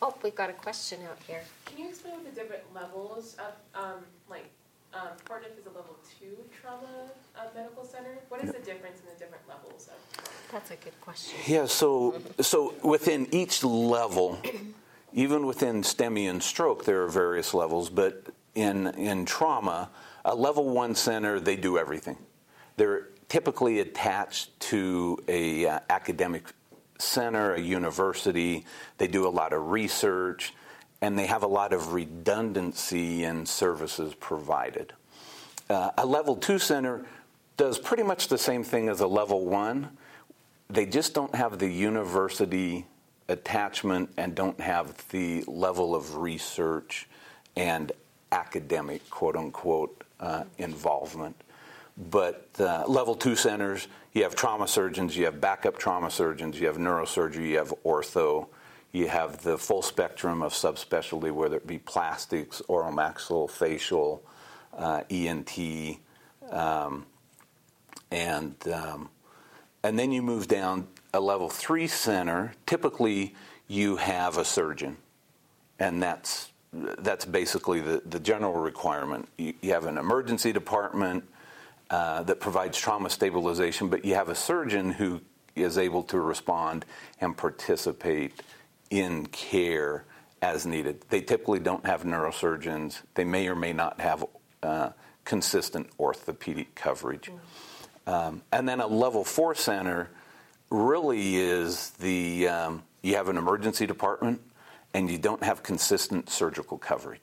Oh, 0.00 0.14
we've 0.22 0.36
got 0.36 0.50
a 0.50 0.52
question 0.52 1.00
out 1.10 1.18
here. 1.26 1.42
Can 1.64 1.78
you 1.78 1.88
explain 1.88 2.14
what 2.14 2.26
the 2.26 2.30
different 2.30 2.62
levels 2.72 3.36
of, 3.40 3.54
um, 3.74 4.04
like, 4.30 4.48
um, 4.92 5.08
Portneuf 5.28 5.58
is 5.58 5.66
a 5.66 5.70
level 5.70 5.96
two 6.16 6.36
trauma 6.62 7.10
uh, 7.36 7.46
medical 7.56 7.84
center. 7.84 8.18
What 8.28 8.44
is 8.44 8.52
the 8.52 8.60
difference 8.60 9.00
in 9.00 9.06
the 9.12 9.18
different 9.18 9.42
levels 9.48 9.88
of? 9.88 10.24
That's 10.52 10.70
a 10.70 10.76
good 10.76 10.92
question. 11.00 11.36
Yeah, 11.44 11.66
so 11.66 12.22
so 12.40 12.74
within 12.84 13.26
each 13.34 13.64
level, 13.64 14.38
even 15.12 15.44
within 15.44 15.82
STEMI 15.82 16.30
and 16.30 16.40
stroke, 16.40 16.84
there 16.84 17.02
are 17.02 17.08
various 17.08 17.52
levels. 17.52 17.90
But 17.90 18.26
in 18.54 18.86
in 18.94 19.26
trauma, 19.26 19.90
a 20.24 20.36
level 20.36 20.70
one 20.70 20.94
center 20.94 21.40
they 21.40 21.56
do 21.56 21.78
everything. 21.78 22.18
They're 22.76 23.08
typically 23.28 23.80
attached 23.80 24.60
to 24.70 25.18
a 25.26 25.66
uh, 25.66 25.80
academic 25.90 26.44
center, 26.98 27.54
a 27.54 27.60
university. 27.60 28.64
They 28.98 29.06
do 29.06 29.26
a 29.26 29.30
lot 29.30 29.52
of 29.52 29.70
research, 29.70 30.54
and 31.00 31.18
they 31.18 31.26
have 31.26 31.42
a 31.42 31.48
lot 31.48 31.72
of 31.72 31.92
redundancy 31.92 33.24
in 33.24 33.46
services 33.46 34.14
provided. 34.14 34.92
Uh, 35.68 35.90
a 35.98 36.06
level 36.06 36.36
two 36.36 36.58
center 36.58 37.04
does 37.56 37.78
pretty 37.78 38.02
much 38.02 38.28
the 38.28 38.38
same 38.38 38.64
thing 38.64 38.88
as 38.88 39.00
a 39.00 39.06
level 39.06 39.46
one. 39.46 39.96
They 40.68 40.86
just 40.86 41.14
don't 41.14 41.34
have 41.34 41.58
the 41.58 41.68
university 41.68 42.86
attachment 43.28 44.10
and 44.16 44.34
don't 44.34 44.60
have 44.60 45.08
the 45.08 45.44
level 45.46 45.94
of 45.94 46.16
research 46.16 47.06
and 47.56 47.92
academic, 48.32 49.08
quote 49.10 49.36
unquote, 49.36 50.04
uh, 50.20 50.44
involvement. 50.58 51.36
But 51.96 52.48
uh, 52.58 52.84
level 52.86 53.14
two 53.14 53.36
centers, 53.36 53.86
you 54.12 54.24
have 54.24 54.34
trauma 54.34 54.66
surgeons, 54.66 55.16
you 55.16 55.26
have 55.26 55.40
backup 55.40 55.78
trauma 55.78 56.10
surgeons, 56.10 56.58
you 56.58 56.66
have 56.66 56.76
neurosurgery, 56.76 57.50
you 57.50 57.58
have 57.58 57.72
ortho, 57.84 58.48
you 58.92 59.08
have 59.08 59.42
the 59.42 59.58
full 59.58 59.82
spectrum 59.82 60.42
of 60.42 60.52
subspecialty, 60.52 61.32
whether 61.32 61.56
it 61.56 61.66
be 61.66 61.78
plastics, 61.78 62.60
oral 62.68 62.92
maxillofacial, 62.92 64.20
uh, 64.76 65.02
ENT, 65.10 65.98
um, 66.50 67.06
and 68.10 68.54
um, 68.72 69.08
and 69.82 69.98
then 69.98 70.12
you 70.12 70.22
move 70.22 70.48
down 70.48 70.88
a 71.12 71.20
level 71.20 71.48
three 71.48 71.86
center. 71.86 72.54
Typically, 72.66 73.34
you 73.68 73.96
have 73.96 74.38
a 74.38 74.44
surgeon, 74.44 74.96
and 75.78 76.02
that's 76.02 76.50
that's 76.72 77.24
basically 77.24 77.80
the, 77.80 78.02
the 78.06 78.18
general 78.18 78.54
requirement. 78.54 79.28
You, 79.38 79.54
you 79.60 79.72
have 79.72 79.86
an 79.86 79.98
emergency 79.98 80.52
department 80.52 81.24
uh, 81.94 82.24
that 82.24 82.40
provides 82.40 82.76
trauma 82.76 83.08
stabilization, 83.08 83.88
but 83.88 84.04
you 84.04 84.16
have 84.16 84.28
a 84.28 84.34
surgeon 84.34 84.90
who 84.90 85.20
is 85.54 85.78
able 85.78 86.02
to 86.02 86.18
respond 86.18 86.84
and 87.20 87.36
participate 87.36 88.42
in 88.90 89.24
care 89.26 90.04
as 90.42 90.66
needed. 90.66 91.04
They 91.08 91.20
typically 91.20 91.60
don't 91.60 91.86
have 91.86 92.02
neurosurgeons. 92.02 93.00
They 93.14 93.22
may 93.22 93.46
or 93.46 93.54
may 93.54 93.72
not 93.72 94.00
have 94.00 94.24
uh, 94.60 94.90
consistent 95.24 95.88
orthopedic 96.00 96.74
coverage. 96.74 97.30
Um, 98.08 98.42
and 98.50 98.68
then 98.68 98.80
a 98.80 98.88
level 98.88 99.22
four 99.22 99.54
center 99.54 100.10
really 100.70 101.36
is 101.36 101.90
the 102.00 102.48
um, 102.48 102.82
you 103.02 103.14
have 103.14 103.28
an 103.28 103.36
emergency 103.36 103.86
department 103.86 104.40
and 104.94 105.08
you 105.08 105.18
don't 105.18 105.44
have 105.44 105.62
consistent 105.62 106.28
surgical 106.28 106.76
coverage. 106.76 107.22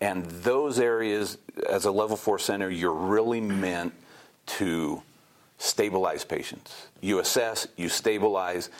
And 0.00 0.24
those 0.24 0.78
areas, 0.78 1.38
as 1.68 1.84
a 1.84 1.90
level 1.90 2.16
four 2.16 2.38
center, 2.38 2.70
you're 2.70 2.92
really 2.92 3.40
meant 3.40 3.92
to 4.46 5.02
stabilize 5.58 6.24
patients. 6.24 6.88
You 7.00 7.18
assess, 7.18 7.68
you 7.76 7.88
stabilize. 7.88 8.70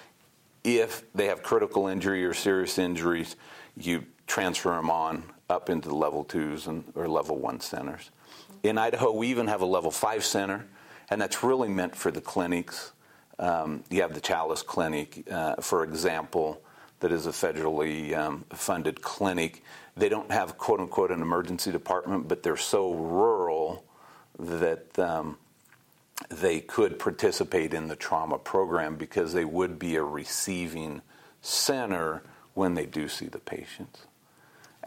If 0.64 1.04
they 1.14 1.26
have 1.26 1.42
critical 1.42 1.88
injury 1.88 2.24
or 2.24 2.32
serious 2.32 2.78
injuries, 2.78 3.36
you 3.76 4.04
transfer 4.26 4.70
them 4.70 4.90
on 4.90 5.24
up 5.50 5.68
into 5.68 5.88
the 5.88 5.94
level 5.94 6.24
twos 6.24 6.66
and, 6.66 6.84
or 6.94 7.08
level 7.08 7.36
one 7.36 7.60
centers. 7.60 8.10
In 8.62 8.78
Idaho, 8.78 9.12
we 9.12 9.28
even 9.28 9.46
have 9.46 9.60
a 9.60 9.66
level 9.66 9.90
five 9.90 10.24
center, 10.24 10.66
and 11.10 11.20
that's 11.20 11.42
really 11.42 11.68
meant 11.68 11.96
for 11.96 12.10
the 12.10 12.20
clinics. 12.20 12.92
Um, 13.38 13.84
you 13.90 14.02
have 14.02 14.14
the 14.14 14.20
Challis 14.20 14.64
Clinic, 14.64 15.26
uh, 15.30 15.56
for 15.56 15.82
example, 15.82 16.62
that 17.00 17.12
is 17.12 17.26
a 17.26 17.30
federally 17.30 18.16
um, 18.16 18.44
funded 18.50 19.02
clinic. 19.02 19.62
They 19.96 20.08
don't 20.08 20.30
have 20.30 20.58
quote 20.58 20.80
unquote 20.80 21.10
an 21.10 21.22
emergency 21.22 21.72
department, 21.72 22.28
but 22.28 22.42
they're 22.42 22.56
so 22.56 22.92
rural 22.92 23.84
that 24.38 24.98
um, 24.98 25.36
they 26.28 26.60
could 26.60 26.98
participate 26.98 27.74
in 27.74 27.88
the 27.88 27.96
trauma 27.96 28.38
program 28.38 28.96
because 28.96 29.32
they 29.32 29.44
would 29.44 29.78
be 29.78 29.96
a 29.96 30.02
receiving 30.02 31.02
center 31.42 32.22
when 32.54 32.74
they 32.74 32.86
do 32.86 33.08
see 33.08 33.26
the 33.26 33.38
patients. 33.38 34.06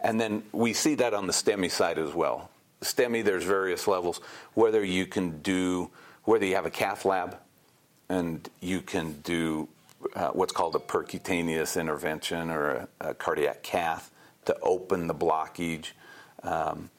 And 0.02 0.20
then 0.20 0.44
we 0.52 0.72
see 0.72 0.94
that 0.96 1.14
on 1.14 1.26
the 1.26 1.32
STEMI 1.32 1.70
side 1.70 1.98
as 1.98 2.14
well. 2.14 2.50
STEMI, 2.82 3.24
there's 3.24 3.44
various 3.44 3.88
levels, 3.88 4.20
whether 4.52 4.84
you 4.84 5.06
can 5.06 5.40
do, 5.40 5.90
whether 6.24 6.44
you 6.44 6.54
have 6.54 6.66
a 6.66 6.70
cath 6.70 7.04
lab 7.04 7.38
and 8.08 8.48
you 8.60 8.80
can 8.82 9.20
do 9.22 9.68
uh, 10.14 10.28
what's 10.28 10.52
called 10.52 10.74
a 10.74 10.78
percutaneous 10.78 11.80
intervention 11.80 12.50
or 12.50 12.70
a, 12.70 12.88
a, 13.00 13.14
cardiac 13.14 13.62
cath 13.62 14.10
to 14.44 14.56
open 14.60 15.06
the 15.06 15.14
blockage, 15.14 15.88
um, 16.42 16.90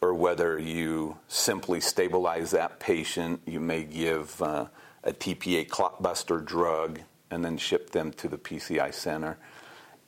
or 0.00 0.14
whether 0.14 0.58
you 0.58 1.16
simply 1.28 1.80
stabilize 1.80 2.50
that 2.50 2.80
patient. 2.80 3.40
You 3.46 3.60
may 3.60 3.84
give 3.84 4.40
uh, 4.42 4.66
a 5.02 5.12
TPA 5.12 5.68
clotbuster 5.68 6.44
drug 6.44 7.00
and 7.30 7.44
then 7.44 7.56
ship 7.56 7.90
them 7.90 8.12
to 8.12 8.28
the 8.28 8.38
PCI 8.38 8.92
center. 8.92 9.36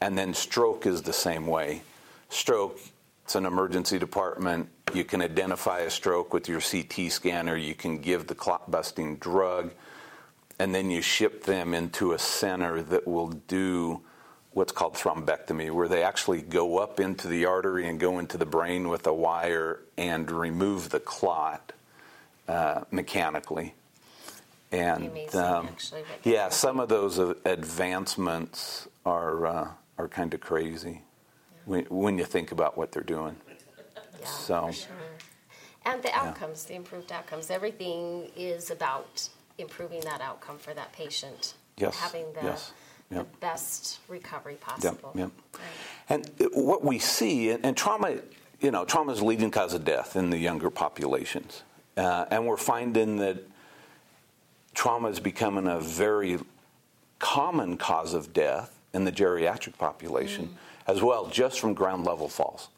And 0.00 0.16
then 0.16 0.34
stroke 0.34 0.86
is 0.86 1.02
the 1.02 1.12
same 1.12 1.46
way. 1.46 1.82
Stroke, 2.28 2.78
it's 3.24 3.34
an 3.34 3.46
emergency 3.46 3.98
department. 3.98 4.68
You 4.94 5.04
can 5.04 5.22
identify 5.22 5.80
a 5.80 5.90
stroke 5.90 6.32
with 6.32 6.48
your 6.48 6.60
CT 6.60 7.10
scanner. 7.10 7.56
You 7.56 7.74
can 7.74 7.98
give 7.98 8.26
the 8.26 8.34
clot 8.34 8.70
busting 8.70 9.16
drug 9.16 9.72
and 10.58 10.74
then 10.74 10.90
you 10.90 11.02
ship 11.02 11.44
them 11.44 11.74
into 11.74 12.12
a 12.12 12.18
center 12.18 12.82
that 12.82 13.06
will 13.06 13.28
do 13.28 14.00
what's 14.52 14.72
called 14.72 14.94
thrombectomy, 14.94 15.70
where 15.70 15.86
they 15.88 16.02
actually 16.02 16.40
go 16.40 16.78
up 16.78 16.98
into 16.98 17.28
the 17.28 17.44
artery 17.44 17.86
and 17.88 18.00
go 18.00 18.18
into 18.18 18.38
the 18.38 18.46
brain 18.46 18.88
with 18.88 19.06
a 19.06 19.12
wire 19.12 19.80
and 19.98 20.30
remove 20.30 20.88
the 20.88 21.00
clot 21.00 21.72
uh, 22.48 22.80
mechanically. 22.90 23.74
And 24.72 25.34
um, 25.34 25.66
actually, 25.68 26.02
yeah, 26.24 26.48
some 26.48 26.80
of 26.80 26.88
those 26.88 27.18
advancements 27.18 28.88
are 29.04 29.46
uh, 29.46 29.68
are 29.98 30.08
kind 30.08 30.34
of 30.34 30.40
crazy 30.40 31.02
when, 31.66 31.84
when 31.84 32.18
you 32.18 32.24
think 32.24 32.50
about 32.52 32.76
what 32.76 32.92
they're 32.92 33.02
doing. 33.02 33.36
Yeah, 34.20 34.26
So- 34.26 34.70
sure. 34.72 34.92
And 35.84 36.02
the 36.02 36.12
outcomes, 36.16 36.64
the 36.64 36.74
improved 36.74 37.12
outcomes, 37.12 37.48
everything 37.48 38.28
is 38.36 38.72
about 38.72 39.28
improving 39.58 40.00
that 40.00 40.20
outcome 40.20 40.58
for 40.58 40.74
that 40.74 40.92
patient. 40.92 41.54
Yes, 41.76 41.98
Having 41.98 42.32
the, 42.32 42.42
yes, 42.42 42.72
the 43.10 43.24
best 43.40 44.00
recovery 44.08 44.54
possible. 44.54 45.12
yep. 45.14 45.30
Right. 45.52 45.62
And 46.08 46.30
what 46.52 46.84
we 46.84 46.98
see, 46.98 47.50
and, 47.50 47.64
and 47.64 47.76
trauma, 47.76 48.16
you 48.60 48.70
know, 48.70 48.84
trauma 48.84 49.12
is 49.12 49.22
leading 49.22 49.50
cause 49.50 49.74
of 49.74 49.84
death 49.84 50.16
in 50.16 50.30
the 50.30 50.38
younger 50.38 50.70
populations. 50.70 51.62
Uh, 51.96 52.26
and 52.30 52.46
we're 52.46 52.56
finding 52.56 53.16
that 53.16 53.38
trauma 54.74 55.08
is 55.08 55.20
becoming 55.20 55.66
a 55.66 55.80
very 55.80 56.38
common 57.18 57.76
cause 57.76 58.14
of 58.14 58.32
death 58.32 58.78
in 58.92 59.04
the 59.04 59.12
geriatric 59.12 59.76
population 59.78 60.56
as 60.86 61.02
well, 61.02 61.26
just 61.26 61.58
from 61.60 61.74
ground 61.74 62.04
level 62.04 62.28
falls. 62.28 62.68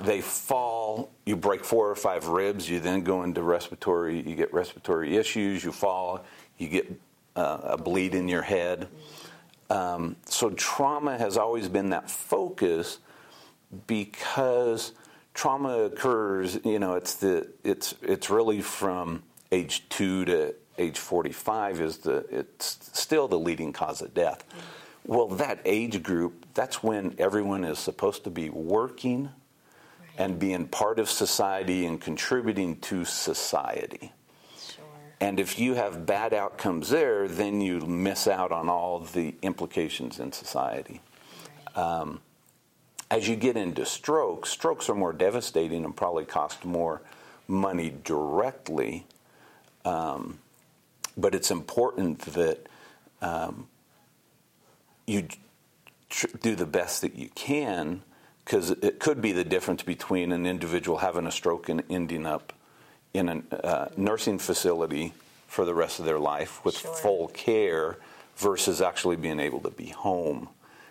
They 0.00 0.20
fall, 0.20 1.12
you 1.26 1.36
break 1.36 1.64
four 1.64 1.90
or 1.90 1.94
five 1.94 2.28
ribs, 2.28 2.68
you 2.68 2.80
then 2.80 3.02
go 3.02 3.22
into 3.22 3.42
respiratory, 3.42 4.20
you 4.20 4.34
get 4.34 4.52
respiratory 4.52 5.16
issues, 5.16 5.62
you 5.62 5.70
fall, 5.70 6.24
you 6.58 6.68
get 6.68 7.00
uh, 7.36 7.58
a 7.62 7.76
bleed 7.76 8.14
in 8.14 8.28
your 8.28 8.42
head. 8.42 8.88
Um, 9.70 10.16
so 10.26 10.50
trauma 10.50 11.18
has 11.18 11.36
always 11.36 11.68
been 11.68 11.90
that 11.90 12.10
focus 12.10 12.98
because 13.86 14.92
trauma 15.34 15.84
occurs, 15.84 16.58
you 16.64 16.78
know, 16.78 16.94
it's 16.94 17.14
the 17.14 17.48
it's 17.64 17.94
it's 18.02 18.28
really 18.28 18.60
from 18.60 19.22
age 19.50 19.88
2 19.90 20.24
to 20.26 20.54
age 20.78 20.98
45 20.98 21.80
is 21.80 21.98
the 21.98 22.26
it's 22.30 22.90
still 22.92 23.28
the 23.28 23.38
leading 23.38 23.72
cause 23.72 24.02
of 24.02 24.14
death. 24.14 24.44
Well, 25.04 25.28
that 25.28 25.60
age 25.64 26.02
group, 26.02 26.46
that's 26.54 26.82
when 26.82 27.14
everyone 27.18 27.64
is 27.64 27.78
supposed 27.78 28.24
to 28.24 28.30
be 28.30 28.50
working 28.50 29.30
and 30.18 30.38
being 30.38 30.66
part 30.66 30.98
of 30.98 31.08
society 31.10 31.86
and 31.86 32.00
contributing 32.00 32.76
to 32.76 33.04
society. 33.04 34.12
Sure. 34.58 34.84
And 35.20 35.40
if 35.40 35.58
you 35.58 35.74
have 35.74 36.04
bad 36.06 36.34
outcomes 36.34 36.90
there, 36.90 37.28
then 37.28 37.60
you 37.60 37.80
miss 37.80 38.26
out 38.26 38.52
on 38.52 38.68
all 38.68 39.00
the 39.00 39.34
implications 39.42 40.18
in 40.18 40.32
society. 40.32 41.00
Um, 41.74 42.20
as 43.10 43.28
you 43.28 43.36
get 43.36 43.56
into 43.56 43.84
strokes, 43.84 44.50
strokes 44.50 44.88
are 44.88 44.94
more 44.94 45.12
devastating 45.12 45.84
and 45.84 45.96
probably 45.96 46.24
cost 46.24 46.64
more 46.64 47.02
money 47.46 47.92
directly. 48.04 49.06
Um, 49.84 50.38
but 51.16 51.34
it's 51.34 51.50
important 51.50 52.20
that 52.20 52.66
um, 53.20 53.68
you 55.06 55.28
tr- 56.08 56.36
do 56.40 56.54
the 56.54 56.66
best 56.66 57.02
that 57.02 57.14
you 57.14 57.28
can 57.34 58.02
because 58.44 58.70
it 58.70 58.98
could 58.98 59.20
be 59.20 59.32
the 59.32 59.44
difference 59.44 59.82
between 59.82 60.32
an 60.32 60.46
individual 60.46 60.98
having 60.98 61.26
a 61.26 61.30
stroke 61.32 61.68
and 61.68 61.82
ending 61.88 62.26
up 62.26 62.52
in 63.14 63.28
a 63.28 63.56
uh, 63.56 63.88
nursing 63.96 64.38
facility 64.38 65.12
for 65.46 65.64
the 65.64 65.74
rest 65.74 65.98
of 65.98 66.04
their 66.06 66.18
life 66.18 66.64
with 66.64 66.78
Sure. 66.78 66.94
full 66.94 67.28
care 67.28 67.98
versus 68.36 68.80
actually 68.80 69.16
being 69.16 69.38
able 69.38 69.60
to 69.60 69.70
be 69.70 69.90
home. 69.90 70.48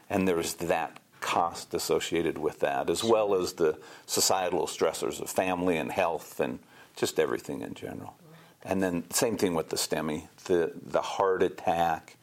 And 0.10 0.27
there's 0.27 0.53
that 0.55 1.00
cost 1.20 1.74
associated 1.74 2.38
with 2.38 2.60
that, 2.60 2.89
as 2.89 3.03
well 3.03 3.36
as 3.36 3.53
the 3.53 3.77
societal 4.05 4.67
stressors 4.67 5.20
of 5.20 5.29
family 5.29 5.77
and 5.77 5.91
health 5.91 6.39
and 6.39 6.60
just 6.96 7.20
everything 7.20 7.62
in 7.62 7.74
general. 7.74 8.15
And 8.63 8.81
then 8.81 9.10
same 9.12 9.38
thing 9.38 9.55
with 9.55 9.70
the 9.70 9.77
STEMI, 9.77 10.27
the 10.46 10.72
the 10.86 11.01
heart 11.01 11.41
attack, 11.41 12.17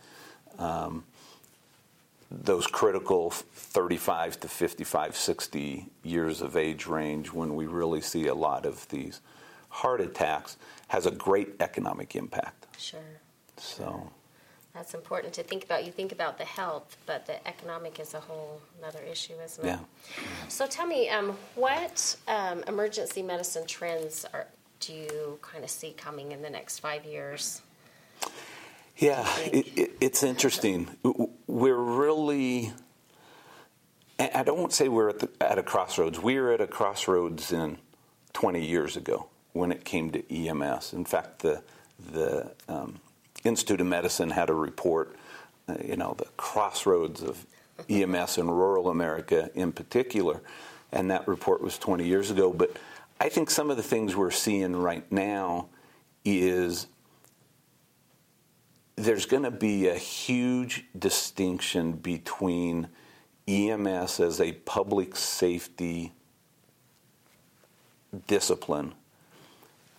um, 0.58 1.04
those 2.30 2.66
critical 2.66 3.30
35 3.30 4.40
to 4.40 4.48
55, 4.48 5.16
60 5.16 5.86
years 6.02 6.42
of 6.42 6.56
age 6.56 6.86
range 6.86 7.32
when 7.32 7.54
we 7.54 7.66
really 7.66 8.00
see 8.00 8.26
a 8.26 8.34
lot 8.34 8.66
of 8.66 8.88
these 8.88 9.20
heart 9.70 10.00
attacks 10.00 10.56
has 10.88 11.06
a 11.06 11.10
great 11.10 11.54
economic 11.60 12.16
impact. 12.16 12.66
Sure. 12.78 13.00
So 13.56 14.10
That's 14.74 14.94
important 14.94 15.32
to 15.34 15.42
think 15.42 15.64
about. 15.64 15.84
You 15.84 15.92
think 15.92 16.12
about 16.12 16.38
the 16.38 16.44
health, 16.44 16.96
but 17.06 17.26
the 17.26 17.46
economic 17.48 17.98
is 17.98 18.14
a 18.14 18.20
whole 18.20 18.60
another 18.78 19.00
issue, 19.00 19.34
isn't 19.44 19.64
it? 19.64 19.68
Yeah. 19.68 19.78
So 20.48 20.66
tell 20.66 20.86
me, 20.86 21.08
um, 21.08 21.36
what 21.54 22.16
um, 22.28 22.62
emergency 22.68 23.22
medicine 23.22 23.66
trends 23.66 24.24
are, 24.32 24.46
do 24.80 24.92
you 24.92 25.38
kind 25.42 25.64
of 25.64 25.70
see 25.70 25.92
coming 25.92 26.32
in 26.32 26.42
the 26.42 26.50
next 26.50 26.78
five 26.78 27.04
years? 27.04 27.62
Yeah, 28.96 29.26
it, 29.38 29.66
it, 29.78 29.90
it's 30.00 30.22
interesting. 30.22 30.88
We're 31.48 31.74
really, 31.74 32.72
I 34.18 34.42
don't 34.42 34.70
say 34.70 34.88
we're 34.88 35.08
at, 35.08 35.18
the, 35.20 35.30
at 35.40 35.58
a 35.58 35.62
crossroads. 35.62 36.20
We 36.20 36.38
were 36.38 36.52
at 36.52 36.60
a 36.60 36.66
crossroads 36.66 37.52
in 37.52 37.78
20 38.34 38.64
years 38.64 38.98
ago 38.98 39.28
when 39.54 39.72
it 39.72 39.82
came 39.82 40.10
to 40.10 40.32
EMS. 40.32 40.92
In 40.92 41.06
fact, 41.06 41.38
the, 41.40 41.62
the 42.12 42.52
um, 42.68 43.00
Institute 43.44 43.80
of 43.80 43.86
Medicine 43.86 44.28
had 44.28 44.50
a 44.50 44.54
report, 44.54 45.16
uh, 45.68 45.76
you 45.82 45.96
know, 45.96 46.14
the 46.18 46.26
crossroads 46.36 47.22
of 47.22 47.46
EMS 47.88 48.36
in 48.36 48.50
rural 48.50 48.90
America 48.90 49.50
in 49.54 49.72
particular, 49.72 50.42
and 50.92 51.10
that 51.10 51.26
report 51.26 51.62
was 51.62 51.78
20 51.78 52.06
years 52.06 52.30
ago. 52.30 52.52
But 52.52 52.76
I 53.18 53.30
think 53.30 53.48
some 53.48 53.70
of 53.70 53.78
the 53.78 53.82
things 53.82 54.14
we're 54.14 54.30
seeing 54.30 54.76
right 54.76 55.10
now 55.10 55.68
is 56.26 56.88
there's 58.98 59.26
going 59.26 59.44
to 59.44 59.50
be 59.50 59.88
a 59.88 59.94
huge 59.94 60.84
distinction 60.98 61.92
between 61.92 62.88
EMS 63.46 64.20
as 64.20 64.40
a 64.40 64.52
public 64.52 65.16
safety 65.16 66.12
discipline 68.26 68.94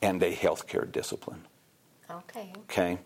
and 0.02 0.22
a 0.22 0.36
healthcare 0.36 0.90
discipline. 0.92 1.44
Okay. 2.12 2.52
Okay. 2.64 3.00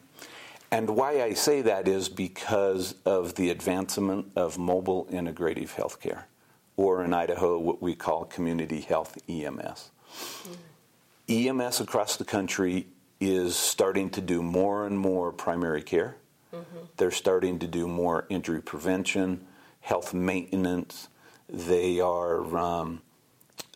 And 0.71 0.89
why 0.89 1.21
I 1.21 1.33
say 1.33 1.61
that 1.61 1.87
is 1.87 2.09
because 2.09 2.95
of 3.05 3.35
the 3.35 3.51
advancement 3.51 4.31
of 4.35 4.57
mobile 4.57 5.05
integrative 5.11 5.69
healthcare, 5.69 6.23
or 6.77 7.03
in 7.03 7.13
Idaho, 7.13 7.59
what 7.59 7.81
we 7.81 7.93
call 7.93 8.25
community 8.25 8.81
health 8.81 9.17
EMS. 9.29 9.91
Mm. 11.29 11.59
EMS 11.59 11.79
across 11.79 12.17
the 12.17 12.25
country 12.25 12.87
is 13.31 13.55
starting 13.55 14.09
to 14.11 14.21
do 14.21 14.41
more 14.41 14.85
and 14.85 14.97
more 14.97 15.31
primary 15.31 15.81
care. 15.81 16.15
Mm-hmm. 16.53 16.77
They're 16.97 17.11
starting 17.11 17.59
to 17.59 17.67
do 17.67 17.87
more 17.87 18.25
injury 18.29 18.61
prevention, 18.61 19.45
health 19.81 20.13
maintenance. 20.13 21.09
They 21.49 21.99
are, 21.99 22.57
um, 22.57 23.01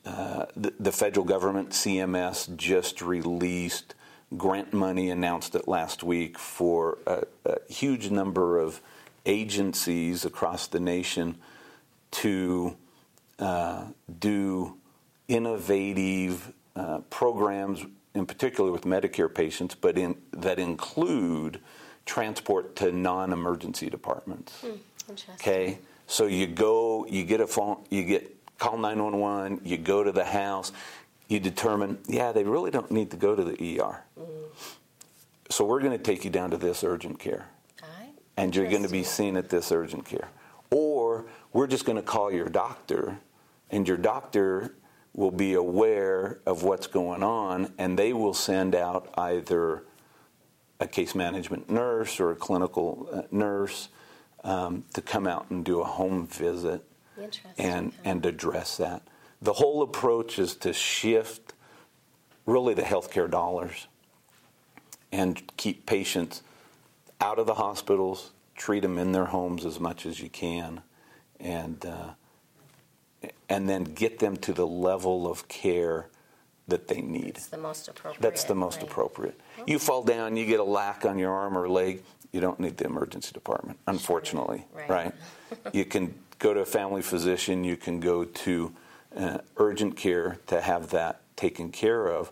uh, 0.06 0.46
the, 0.56 0.74
the, 0.80 0.92
federal 0.92 1.26
government, 1.26 1.72
CMS, 1.72 2.56
just 2.56 3.02
released 3.02 3.96
grant 4.36 4.74
money, 4.74 5.10
announced 5.10 5.56
it 5.56 5.68
last 5.68 6.04
week, 6.04 6.38
for 6.38 6.98
a, 7.06 7.24
a 7.46 7.58
huge 7.70 8.10
number 8.10 8.60
of 8.60 8.82
agencies 9.26 10.24
across 10.24 10.68
the 10.68 10.80
nation 10.80 11.38
to 12.12 12.78
uh, 13.40 13.86
do 14.20 14.78
innovative 15.28 16.54
uh, 16.76 17.00
programs 17.10 17.86
in 18.18 18.26
particular 18.26 18.72
with 18.72 18.84
Medicare 18.84 19.34
patients, 19.34 19.76
but 19.76 19.98
in, 19.98 20.16
that 20.32 20.60
include 20.60 21.60
transport 22.06 22.76
to 22.78 22.92
non-emergency 22.92 23.90
departments. 23.90 24.62
Hmm, 24.62 25.14
okay, 25.34 25.80
so 26.08 26.26
you 26.26 26.48
go, 26.48 27.06
you 27.08 27.24
get 27.24 27.42
a 27.42 27.48
phone, 27.48 27.84
you 27.90 28.04
get 28.04 28.34
call 28.58 28.78
911, 28.78 29.62
you 29.64 29.78
go 29.78 30.04
to 30.04 30.12
the 30.12 30.26
house, 30.26 30.72
you 31.28 31.40
determine, 31.40 32.00
yeah, 32.08 32.32
they 32.32 32.44
really 32.44 32.72
don't 32.72 32.90
need 32.90 33.12
to 33.12 33.18
go 33.18 33.36
to 33.36 33.44
the 33.44 33.80
ER. 33.80 34.04
Mm. 34.20 34.26
So 35.50 35.66
we're 35.66 35.80
going 35.80 35.98
to 35.98 36.04
take 36.04 36.26
you 36.26 36.32
down 36.32 36.52
to 36.52 36.58
this 36.58 36.84
urgent 36.84 37.20
care. 37.20 37.48
And 38.36 38.56
you're 38.56 38.70
going 38.70 38.84
to 38.84 38.90
be 38.90 39.04
seen 39.04 39.36
at 39.38 39.50
this 39.50 39.72
urgent 39.72 40.06
care. 40.06 40.30
Or 40.72 41.26
we're 41.54 41.68
just 41.68 41.86
going 41.86 41.96
to 41.96 42.02
call 42.02 42.32
your 42.32 42.50
doctor, 42.50 43.20
and 43.70 43.88
your 43.88 43.98
doctor 43.98 44.74
will 45.18 45.32
be 45.32 45.56
aware 45.56 46.40
of 46.46 46.64
what's 46.64 46.88
going 46.88 47.24
on 47.24 47.74
and 47.78 48.00
they 48.00 48.14
will 48.14 48.36
send 48.36 48.74
out 48.76 49.10
either 49.18 49.84
a 50.80 50.88
case 50.88 51.16
management 51.16 51.70
nurse 51.70 52.20
or 52.20 52.32
a 52.32 52.36
clinical 52.36 53.10
uh, 53.12 53.24
nurse 53.32 53.90
um, 54.44 54.86
to 54.94 55.02
come 55.02 55.28
out 55.28 55.50
and 55.50 55.66
do 55.66 55.82
a 55.82 55.84
home 55.84 56.28
visit 56.28 56.84
and, 57.58 57.92
and 58.06 58.26
address 58.28 58.78
that. 58.78 59.02
The 59.42 59.54
whole 59.54 59.82
approach 59.82 60.38
is 60.38 60.56
to 60.58 60.72
shift 60.72 61.54
really 62.46 62.76
the 62.76 62.84
healthcare 62.84 63.30
dollars 63.30 63.88
and 65.12 65.42
keep 65.58 65.88
patients 65.88 66.44
out 67.20 67.40
of 67.40 67.48
the 67.48 67.56
hospitals, 67.56 68.32
treat 68.56 68.82
them 68.82 69.00
in 69.00 69.14
their 69.14 69.26
homes 69.26 69.66
as 69.66 69.80
much 69.80 70.06
as 70.06 70.20
you 70.20 70.30
can, 70.30 70.82
and 71.40 71.84
uh, 71.86 72.10
and 73.50 73.68
then 73.68 73.84
get 73.84 74.20
them 74.20 74.38
to 74.38 74.54
the 74.54 74.68
level 74.68 75.30
of 75.30 75.48
care 75.48 76.10
that 76.68 76.88
they 76.88 77.02
need. 77.02 77.36
That's 77.36 77.48
the 77.48 77.58
most 77.58 77.88
appropriate. 77.88 78.22
That's 78.22 78.44
the 78.44 78.56
most 78.56 78.78
right. 78.78 78.92
appropriate. 78.92 79.40
Okay. 79.60 79.72
You 79.72 79.80
fall 79.80 80.04
down, 80.04 80.36
you 80.36 80.46
get 80.46 80.60
a 80.60 80.64
lac 80.64 81.06
on 81.06 81.18
your 81.18 81.32
arm 81.32 81.58
or 81.58 81.68
leg, 81.70 82.04
you 82.32 82.42
don't 82.42 82.60
need 82.60 82.78
the 82.78 82.86
emergency 82.86 83.32
department, 83.32 83.80
unfortunately, 83.88 84.66
sure. 84.72 84.86
right? 84.88 84.90
right? 84.90 85.14
you 85.74 85.86
can 85.86 86.14
go 86.40 86.54
to 86.54 86.60
a 86.60 86.66
family 86.66 87.02
physician, 87.02 87.64
you 87.64 87.78
can 87.78 88.00
go 88.00 88.26
to 88.26 88.74
uh, 89.16 89.38
urgent 89.58 89.96
care 89.96 90.38
to 90.48 90.62
have 90.62 90.90
that 90.90 91.22
taken 91.36 91.72
care 91.72 92.08
of. 92.08 92.32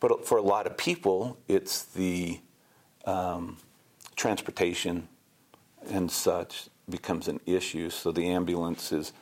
But 0.00 0.26
for 0.26 0.38
a 0.38 0.42
lot 0.42 0.66
of 0.66 0.76
people, 0.76 1.38
it's 1.46 1.84
the 1.84 2.40
um, 3.04 3.58
transportation 4.16 5.08
and 5.90 6.10
such 6.10 6.68
becomes 6.88 7.28
an 7.28 7.40
issue. 7.46 7.90
So 7.90 8.12
the 8.12 8.28
ambulance 8.28 8.92
is 8.92 9.12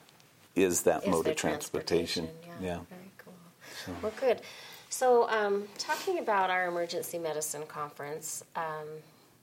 is 0.54 0.82
that 0.82 1.02
is 1.04 1.08
mode 1.08 1.26
of 1.26 1.36
transportation. 1.36 2.26
transportation. 2.26 2.60
Yeah, 2.60 2.68
yeah, 2.68 2.80
very 2.88 3.10
cool. 3.18 3.34
So. 3.86 3.92
Well, 4.02 4.12
good. 4.20 4.40
So, 4.90 5.28
um, 5.30 5.64
talking 5.78 6.18
about 6.18 6.50
our 6.50 6.66
emergency 6.68 7.18
medicine 7.18 7.64
conference, 7.66 8.44
um, 8.56 8.86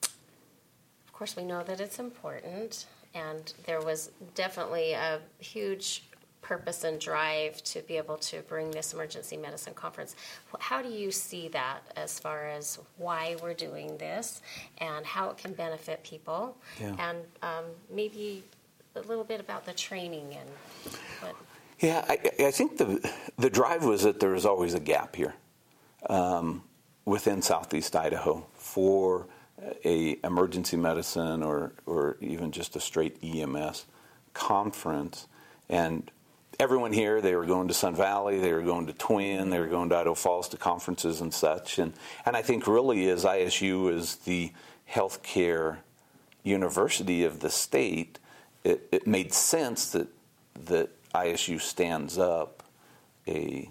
of 0.03 1.13
course, 1.13 1.35
we 1.35 1.43
know 1.43 1.63
that 1.63 1.79
it's 1.79 1.97
important, 1.97 2.85
and 3.15 3.51
there 3.65 3.81
was 3.81 4.11
definitely 4.35 4.93
a 4.93 5.19
huge 5.39 6.03
purpose 6.41 6.83
and 6.83 6.99
drive 6.99 7.61
to 7.63 7.81
be 7.81 7.97
able 7.97 8.17
to 8.17 8.41
bring 8.43 8.71
this 8.71 8.93
emergency 8.93 9.37
medicine 9.37 9.73
conference. 9.73 10.15
How 10.59 10.81
do 10.81 10.89
you 10.89 11.11
see 11.11 11.47
that 11.49 11.79
as 11.95 12.19
far 12.19 12.47
as 12.47 12.79
why 12.97 13.35
we're 13.41 13.53
doing 13.53 13.97
this 13.97 14.41
and 14.77 15.05
how 15.05 15.29
it 15.29 15.37
can 15.37 15.53
benefit 15.53 16.03
people? 16.03 16.57
Yeah. 16.79 16.95
And 16.99 17.17
um, 17.41 17.65
maybe 17.93 18.43
a 18.99 19.07
little 19.07 19.23
bit 19.23 19.39
about 19.39 19.65
the 19.65 19.73
training 19.73 20.35
and 20.39 20.49
what. 21.21 21.35
Yeah, 21.79 22.03
I, 22.07 22.45
I 22.47 22.51
think 22.51 22.77
the 22.77 23.11
the 23.37 23.49
drive 23.49 23.83
was 23.85 24.03
that 24.03 24.19
there 24.19 24.31
was 24.31 24.45
always 24.45 24.73
a 24.73 24.79
gap 24.79 25.15
here 25.15 25.33
um, 26.09 26.63
within 27.05 27.41
Southeast 27.41 27.95
Idaho 27.95 28.45
for 28.55 29.27
a 29.85 30.17
emergency 30.23 30.77
medicine 30.77 31.41
or 31.43 31.73
or 31.85 32.17
even 32.21 32.51
just 32.51 32.75
a 32.75 32.79
straight 32.79 33.17
EMS 33.23 33.85
conference, 34.33 35.27
and 35.69 36.11
everyone 36.59 36.91
here 36.91 37.21
they 37.21 37.35
were 37.35 37.45
going 37.45 37.69
to 37.69 37.73
Sun 37.73 37.95
Valley, 37.95 38.39
they 38.39 38.51
were 38.51 38.61
going 38.61 38.87
to 38.87 38.93
Twin, 38.93 39.49
they 39.49 39.59
were 39.59 39.67
going 39.67 39.89
to 39.89 39.97
Idaho 39.97 40.15
Falls 40.15 40.49
to 40.49 40.57
conferences 40.57 41.21
and 41.21 41.33
such, 41.33 41.79
and 41.79 41.93
and 42.25 42.35
I 42.35 42.41
think 42.41 42.67
really 42.67 43.09
as 43.09 43.23
ISU 43.23 43.93
is 43.93 44.17
the 44.17 44.51
healthcare 44.91 45.77
university 46.43 47.23
of 47.23 47.39
the 47.39 47.49
state 47.49 48.19
it, 48.63 48.87
it 48.91 49.07
made 49.07 49.33
sense 49.33 49.91
that 49.91 50.07
that 50.65 50.89
ISU 51.13 51.59
stands 51.59 52.17
up 52.17 52.63
a, 53.27 53.69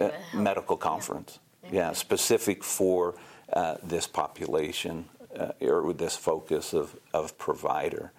a 0.00 0.12
medical 0.34 0.76
conference, 0.76 1.38
yeah, 1.64 1.70
yeah 1.72 1.92
specific 1.92 2.64
for 2.64 3.14
uh, 3.52 3.76
this 3.82 4.06
population 4.06 5.06
uh, 5.38 5.52
or 5.60 5.82
with 5.82 5.98
this 5.98 6.16
focus 6.16 6.72
of, 6.72 6.96
of 7.12 7.36
provider. 7.38 8.12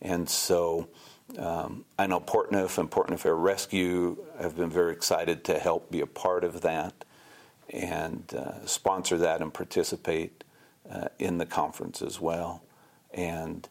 And 0.00 0.28
so 0.28 0.88
um, 1.38 1.84
I 1.98 2.06
know 2.06 2.20
Portneuf 2.20 2.78
and 2.78 2.90
Portneuf 2.90 3.24
Air 3.24 3.36
Rescue 3.36 4.18
have 4.40 4.56
been 4.56 4.70
very 4.70 4.92
excited 4.92 5.44
to 5.44 5.58
help 5.58 5.90
be 5.90 6.00
a 6.00 6.06
part 6.06 6.44
of 6.44 6.60
that 6.62 7.04
and 7.70 8.32
uh, 8.36 8.64
sponsor 8.64 9.18
that 9.18 9.40
and 9.40 9.52
participate 9.52 10.44
uh, 10.90 11.08
in 11.18 11.38
the 11.38 11.46
conference 11.46 12.00
as 12.00 12.20
well. 12.20 12.62
And 13.12 13.68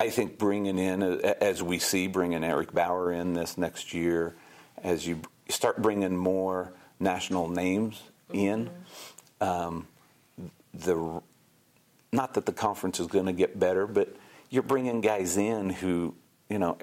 I 0.00 0.10
think 0.10 0.38
bringing 0.38 0.78
in, 0.78 1.02
as 1.02 1.62
we 1.62 1.78
see, 1.78 2.08
bringing 2.08 2.42
Eric 2.42 2.72
Bauer 2.72 3.12
in 3.12 3.34
this 3.34 3.56
next 3.56 3.94
year, 3.94 4.34
as 4.82 5.06
you 5.06 5.20
start 5.48 5.80
bringing 5.80 6.16
more 6.16 6.72
national 6.98 7.48
names 7.48 8.02
in, 8.32 8.70
mm-hmm. 9.40 9.48
um, 9.48 9.86
the 10.72 11.22
not 12.12 12.34
that 12.34 12.46
the 12.46 12.52
conference 12.52 13.00
is 13.00 13.06
going 13.06 13.26
to 13.26 13.32
get 13.32 13.58
better, 13.58 13.86
but 13.86 14.14
you're 14.48 14.62
bringing 14.62 15.00
guys 15.00 15.36
in 15.36 15.70
who, 15.70 16.14
you 16.48 16.58
know, 16.58 16.78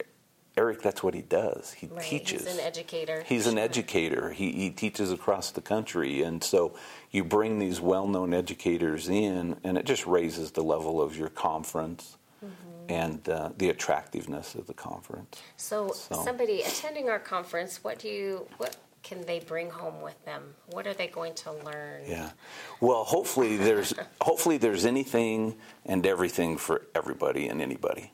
Eric, 0.57 0.81
that's 0.81 1.01
what 1.01 1.13
he 1.13 1.21
does. 1.21 1.71
He 1.71 1.87
Right, 1.87 2.03
teaches. 2.03 2.45
He's 2.45 2.57
an 2.57 2.59
educator. 2.59 3.23
He's 3.25 3.47
an 3.47 3.57
educator. 3.57 4.31
He, 4.31 4.51
he 4.51 4.69
teaches 4.69 5.09
across 5.09 5.51
the 5.51 5.61
country. 5.61 6.21
And 6.21 6.43
so 6.43 6.75
you 7.11 7.23
bring 7.23 7.59
these 7.59 7.79
well 7.79 8.07
known 8.07 8.33
educators 8.33 9.07
in, 9.07 9.55
and 9.63 9.77
it 9.77 9.85
just 9.85 10.05
raises 10.05 10.51
the 10.51 10.63
level 10.63 11.01
of 11.01 11.17
your 11.17 11.29
conference 11.29 12.17
Mm-hmm. 12.43 12.70
And 12.91 13.27
uh, 13.29 13.49
the 13.57 13.69
attractiveness 13.69 14.55
of 14.55 14.67
the 14.67 14.73
conference. 14.73 15.41
So, 15.57 15.91
So- 15.91 16.23
somebody 16.23 16.61
attending 16.61 17.09
our 17.09 17.19
conference, 17.19 17.83
what 17.83 17.99
do 17.99 18.07
you, 18.09 18.47
what 18.57 18.75
can 19.03 19.25
they 19.25 19.39
bring 19.39 19.69
home 19.69 20.01
with 20.01 20.23
them? 20.25 20.53
What 20.67 20.85
are 20.87 20.93
they 20.93 21.07
going 21.07 21.33
to 21.35 21.51
learn? 21.53 22.01
Yeah. 22.07 22.31
Well, 22.79 23.03
hopefully 23.03 23.57
there's 23.57 23.93
hopefully 24.21 24.57
there's 24.57 24.85
anything 24.85 25.55
and 25.85 26.05
everything 26.05 26.57
for 26.57 26.83
everybody 26.93 27.47
and 27.47 27.61
anybody. 27.61 28.11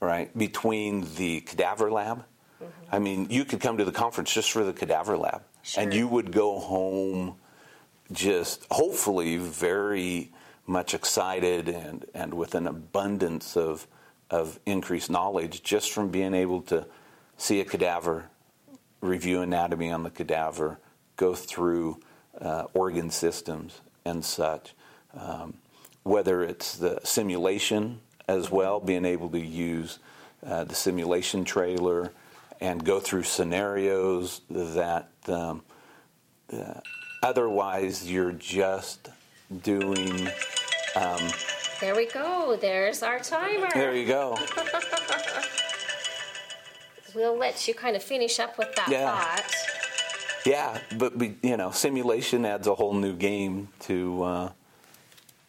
Right 0.00 0.36
between 0.36 1.06
the 1.16 1.40
cadaver 1.42 1.90
lab. 1.90 2.24
I 2.90 2.98
mean, 2.98 3.28
you 3.30 3.44
could 3.44 3.60
come 3.60 3.78
to 3.78 3.84
the 3.84 3.92
conference 3.92 4.32
just 4.32 4.50
for 4.50 4.64
the 4.64 4.72
cadaver 4.72 5.16
lab, 5.16 5.42
and 5.76 5.94
you 5.94 6.08
would 6.08 6.32
go 6.32 6.58
home 6.58 7.36
just 8.10 8.66
hopefully 8.70 9.36
very 9.36 10.32
much 10.66 10.94
excited 10.94 11.68
and, 11.68 12.04
and 12.14 12.34
with 12.34 12.54
an 12.54 12.66
abundance 12.66 13.56
of 13.56 13.86
of 14.30 14.60
increased 14.64 15.10
knowledge 15.10 15.62
just 15.62 15.92
from 15.92 16.08
being 16.08 16.34
able 16.34 16.62
to 16.62 16.86
see 17.36 17.60
a 17.60 17.64
cadaver, 17.64 18.30
review 19.00 19.40
anatomy 19.40 19.90
on 19.90 20.02
the 20.02 20.10
cadaver, 20.10 20.78
go 21.16 21.34
through 21.34 22.00
uh, 22.40 22.64
organ 22.72 23.10
systems 23.10 23.80
and 24.04 24.24
such. 24.24 24.74
Um, 25.18 25.54
whether 26.02 26.42
it's 26.42 26.76
the 26.76 27.00
simulation 27.02 28.00
as 28.28 28.50
well, 28.50 28.80
being 28.80 29.04
able 29.04 29.28
to 29.30 29.40
use 29.40 29.98
uh, 30.46 30.64
the 30.64 30.74
simulation 30.74 31.44
trailer 31.44 32.12
and 32.60 32.84
go 32.84 33.00
through 33.00 33.24
scenarios 33.24 34.42
that 34.48 35.08
um, 35.26 35.62
uh, 36.52 36.74
otherwise 37.22 38.10
you're 38.10 38.32
just 38.32 39.10
doing. 39.62 40.28
There 41.80 41.94
we 41.96 42.06
go. 42.06 42.56
There's 42.60 43.02
our 43.02 43.18
timer. 43.20 43.68
There 43.74 43.94
you 43.94 44.06
go. 44.06 44.36
We'll 47.14 47.36
let 47.36 47.66
you 47.66 47.74
kind 47.74 47.96
of 47.96 48.02
finish 48.04 48.38
up 48.38 48.56
with 48.56 48.72
that 48.76 48.88
Yeah. 48.88 49.18
thought. 49.18 49.54
Yeah, 50.46 50.78
but 50.96 51.16
we, 51.16 51.36
you 51.42 51.56
know, 51.56 51.70
simulation 51.72 52.44
adds 52.46 52.66
a 52.68 52.74
whole 52.76 52.94
new 52.94 53.14
game 53.14 53.68
to 53.80 54.22
uh, 54.22 54.52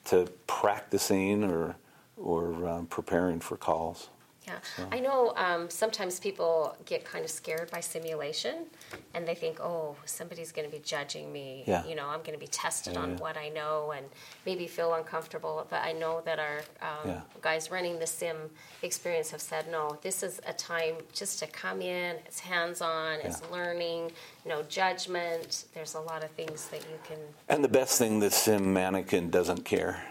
to 0.06 0.26
practicing 0.48 1.44
or 1.44 1.76
or 2.18 2.68
um, 2.68 2.88
preparing 2.88 3.40
for 3.40 3.58
calls. 3.58 4.10
Yeah, 4.52 4.86
I 4.92 5.00
know 5.00 5.34
um, 5.36 5.70
sometimes 5.70 6.20
people 6.20 6.76
get 6.86 7.06
kind 7.06 7.24
of 7.24 7.32
scared 7.32 7.70
by 7.72 7.80
simulation, 7.80 8.66
and 9.14 9.28
they 9.28 9.36
think, 9.36 9.60
"Oh, 9.60 9.96
somebody's 10.06 10.52
going 10.52 10.70
to 10.70 10.72
be 10.76 10.82
judging 10.84 11.32
me. 11.32 11.64
Yeah. 11.66 11.86
You 11.86 11.96
know, 11.96 12.08
I'm 12.08 12.20
going 12.20 12.34
to 12.34 12.40
be 12.40 12.48
tested 12.48 12.98
on 12.98 13.12
yeah. 13.12 13.18
what 13.18 13.38
I 13.38 13.50
know, 13.50 13.94
and 13.96 14.06
maybe 14.46 14.68
feel 14.68 14.94
uncomfortable." 14.94 15.66
But 15.70 15.82
I 15.84 15.92
know 15.94 16.22
that 16.26 16.40
our 16.40 16.58
um, 16.82 17.10
Yeah. 17.10 17.22
guys 17.42 17.72
running 17.72 18.00
the 18.00 18.08
sim 18.08 18.38
experience 18.82 19.32
have 19.32 19.42
said, 19.42 19.70
"No, 19.72 19.98
this 20.02 20.24
is 20.24 20.42
a 20.46 20.54
time 20.54 20.96
just 21.14 21.40
to 21.40 21.48
come 21.48 21.82
in. 21.82 22.18
It's 22.26 22.40
hands-on. 22.40 23.20
It's 23.22 23.42
Yeah. 23.42 23.56
learning. 23.58 24.12
No 24.46 24.64
judgment. 24.64 25.66
There's 25.74 25.96
a 25.96 26.02
lot 26.02 26.24
of 26.24 26.32
things 26.32 26.68
that 26.70 26.82
you 26.90 26.98
can." 27.08 27.18
And 27.48 27.64
the 27.64 27.70
best 27.70 27.98
thing, 27.98 28.20
the 28.20 28.32
sim 28.32 28.74
mannequin 28.74 29.30
doesn't 29.30 29.64
care. 29.66 30.04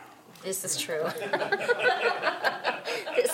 This 0.43 0.65
is 0.65 0.77
true. 0.79 1.05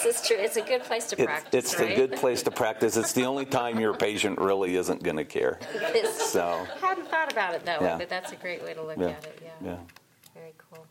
is 0.06 0.22
true. 0.22 0.36
It's 0.38 0.56
a 0.56 0.62
good 0.62 0.82
place 0.82 1.06
to 1.08 1.16
practice. 1.16 1.52
it's 1.52 1.78
right? 1.78 1.92
a 1.92 1.94
good 1.94 2.12
place 2.12 2.42
to 2.44 2.50
practice. 2.50 2.96
It's 2.96 3.12
the 3.12 3.24
only 3.24 3.44
time 3.44 3.78
your 3.78 3.94
patient 3.94 4.38
really 4.38 4.76
isn't 4.76 5.02
going 5.02 5.16
to 5.16 5.24
care. 5.24 5.58
So, 6.18 6.66
hadn't 6.80 7.08
thought 7.08 7.32
about 7.32 7.54
it 7.54 7.64
that 7.64 7.80
way, 7.80 7.94
but 7.98 8.08
that's 8.08 8.32
a 8.32 8.36
great 8.36 8.62
way 8.62 8.74
to 8.74 8.82
look 8.82 8.98
yeah, 8.98 9.08
at 9.08 9.24
it. 9.24 9.42
Yeah. 9.42 9.68
yeah. 9.68 9.76
Very 10.34 10.54
cool. 10.58 10.86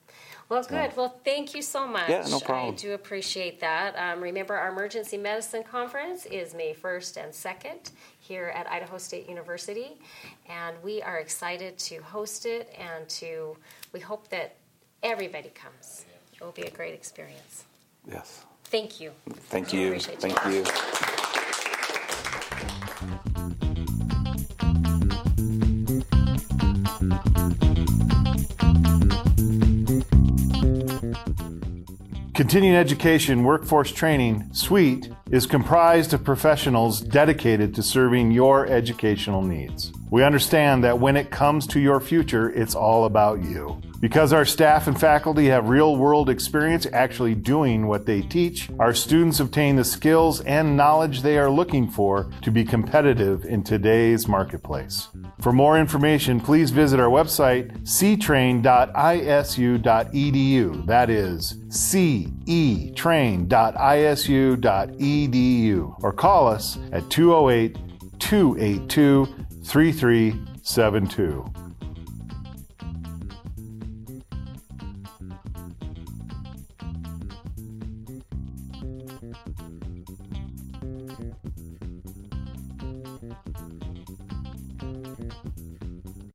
Well, 0.50 0.64
good. 0.64 0.96
Well, 0.96 1.20
thank 1.24 1.56
you 1.56 1.62
so 1.62 1.88
much. 1.88 2.10
Yeah, 2.10 2.26
no 2.30 2.40
problem. 2.40 2.74
I 2.74 2.78
do 2.78 2.94
appreciate 2.94 3.60
that. 3.62 3.96
Um, 3.96 4.22
remember, 4.22 4.56
our 4.56 4.72
emergency 4.72 5.18
medicine 5.18 5.64
conference 5.64 6.26
is 6.28 6.54
May 6.54 6.74
1st 6.74 7.24
and 7.24 7.34
2nd 7.34 7.92
here 8.20 8.52
at 8.56 8.70
Idaho 8.70 8.98
State 8.98 9.28
University, 9.28 10.00
and 10.50 10.76
we 10.84 11.02
are 11.02 11.18
excited 11.18 11.78
to 11.80 11.98
host 11.98 12.46
it 12.46 12.74
and 12.78 13.08
to, 13.10 13.58
we 13.92 14.00
hope 14.00 14.28
that 14.30 14.56
everybody 15.04 15.50
comes. 15.50 16.06
It 16.34 16.44
will 16.44 16.52
be 16.52 16.64
a 16.64 16.72
great 16.72 16.94
experience. 16.94 17.66
Yes. 18.08 18.46
Thank 18.76 19.00
you. 19.00 19.12
Thank 19.48 19.74
I 19.74 19.78
you. 19.78 20.00
Thank 20.00 20.46
you. 20.48 20.66
Continuing 32.34 32.76
Education 32.76 33.46
Workforce 33.46 33.94
Training 33.94 34.50
Suite 34.52 35.10
is 35.32 35.48
comprised 35.48 36.14
of 36.14 36.24
professionals 36.24 37.02
dedicated 37.02 37.74
to 37.74 37.82
serving 37.82 38.32
your 38.32 38.68
educational 38.68 39.42
needs. 39.42 39.92
We 40.12 40.24
understand 40.24 40.84
that 40.84 41.00
when 41.00 41.18
it 41.18 41.32
comes 41.32 41.66
to 41.68 41.80
your 41.80 42.00
future, 42.00 42.52
it's 42.52 42.76
all 42.76 43.06
about 43.06 43.44
you. 43.44 43.82
Because 44.00 44.34
our 44.34 44.46
staff 44.46 44.86
and 44.88 45.00
faculty 45.00 45.48
have 45.48 45.68
real 45.68 45.96
world 45.96 46.30
experience 46.30 46.86
actually 46.94 47.34
doing 47.34 47.88
what 47.88 48.06
they 48.06 48.22
teach, 48.22 48.70
our 48.80 48.94
students 48.94 49.40
obtain 49.40 49.78
the 49.78 49.84
skills 49.84 50.42
and 50.42 50.78
knowledge 50.78 51.24
they 51.24 51.40
are 51.40 51.50
looking 51.50 51.90
for 51.90 52.30
to 52.44 52.52
be 52.52 52.64
competitive 52.64 53.46
in 53.46 53.64
today's 53.64 54.28
marketplace. 54.28 55.08
For 55.42 55.52
more 55.52 55.80
information, 55.80 56.40
please 56.40 56.70
visit 56.70 57.00
our 57.00 57.10
website, 57.10 57.72
ctrain.isu.edu. 57.84 58.62
That 60.86 61.10
is 61.10 61.56
cetrain.isu.edu. 61.70 63.46
Or 66.02 66.12
call 66.12 66.48
us 66.48 66.78
at 66.92 67.10
208 67.10 67.78
282 68.20 69.28
3372. 69.64 71.65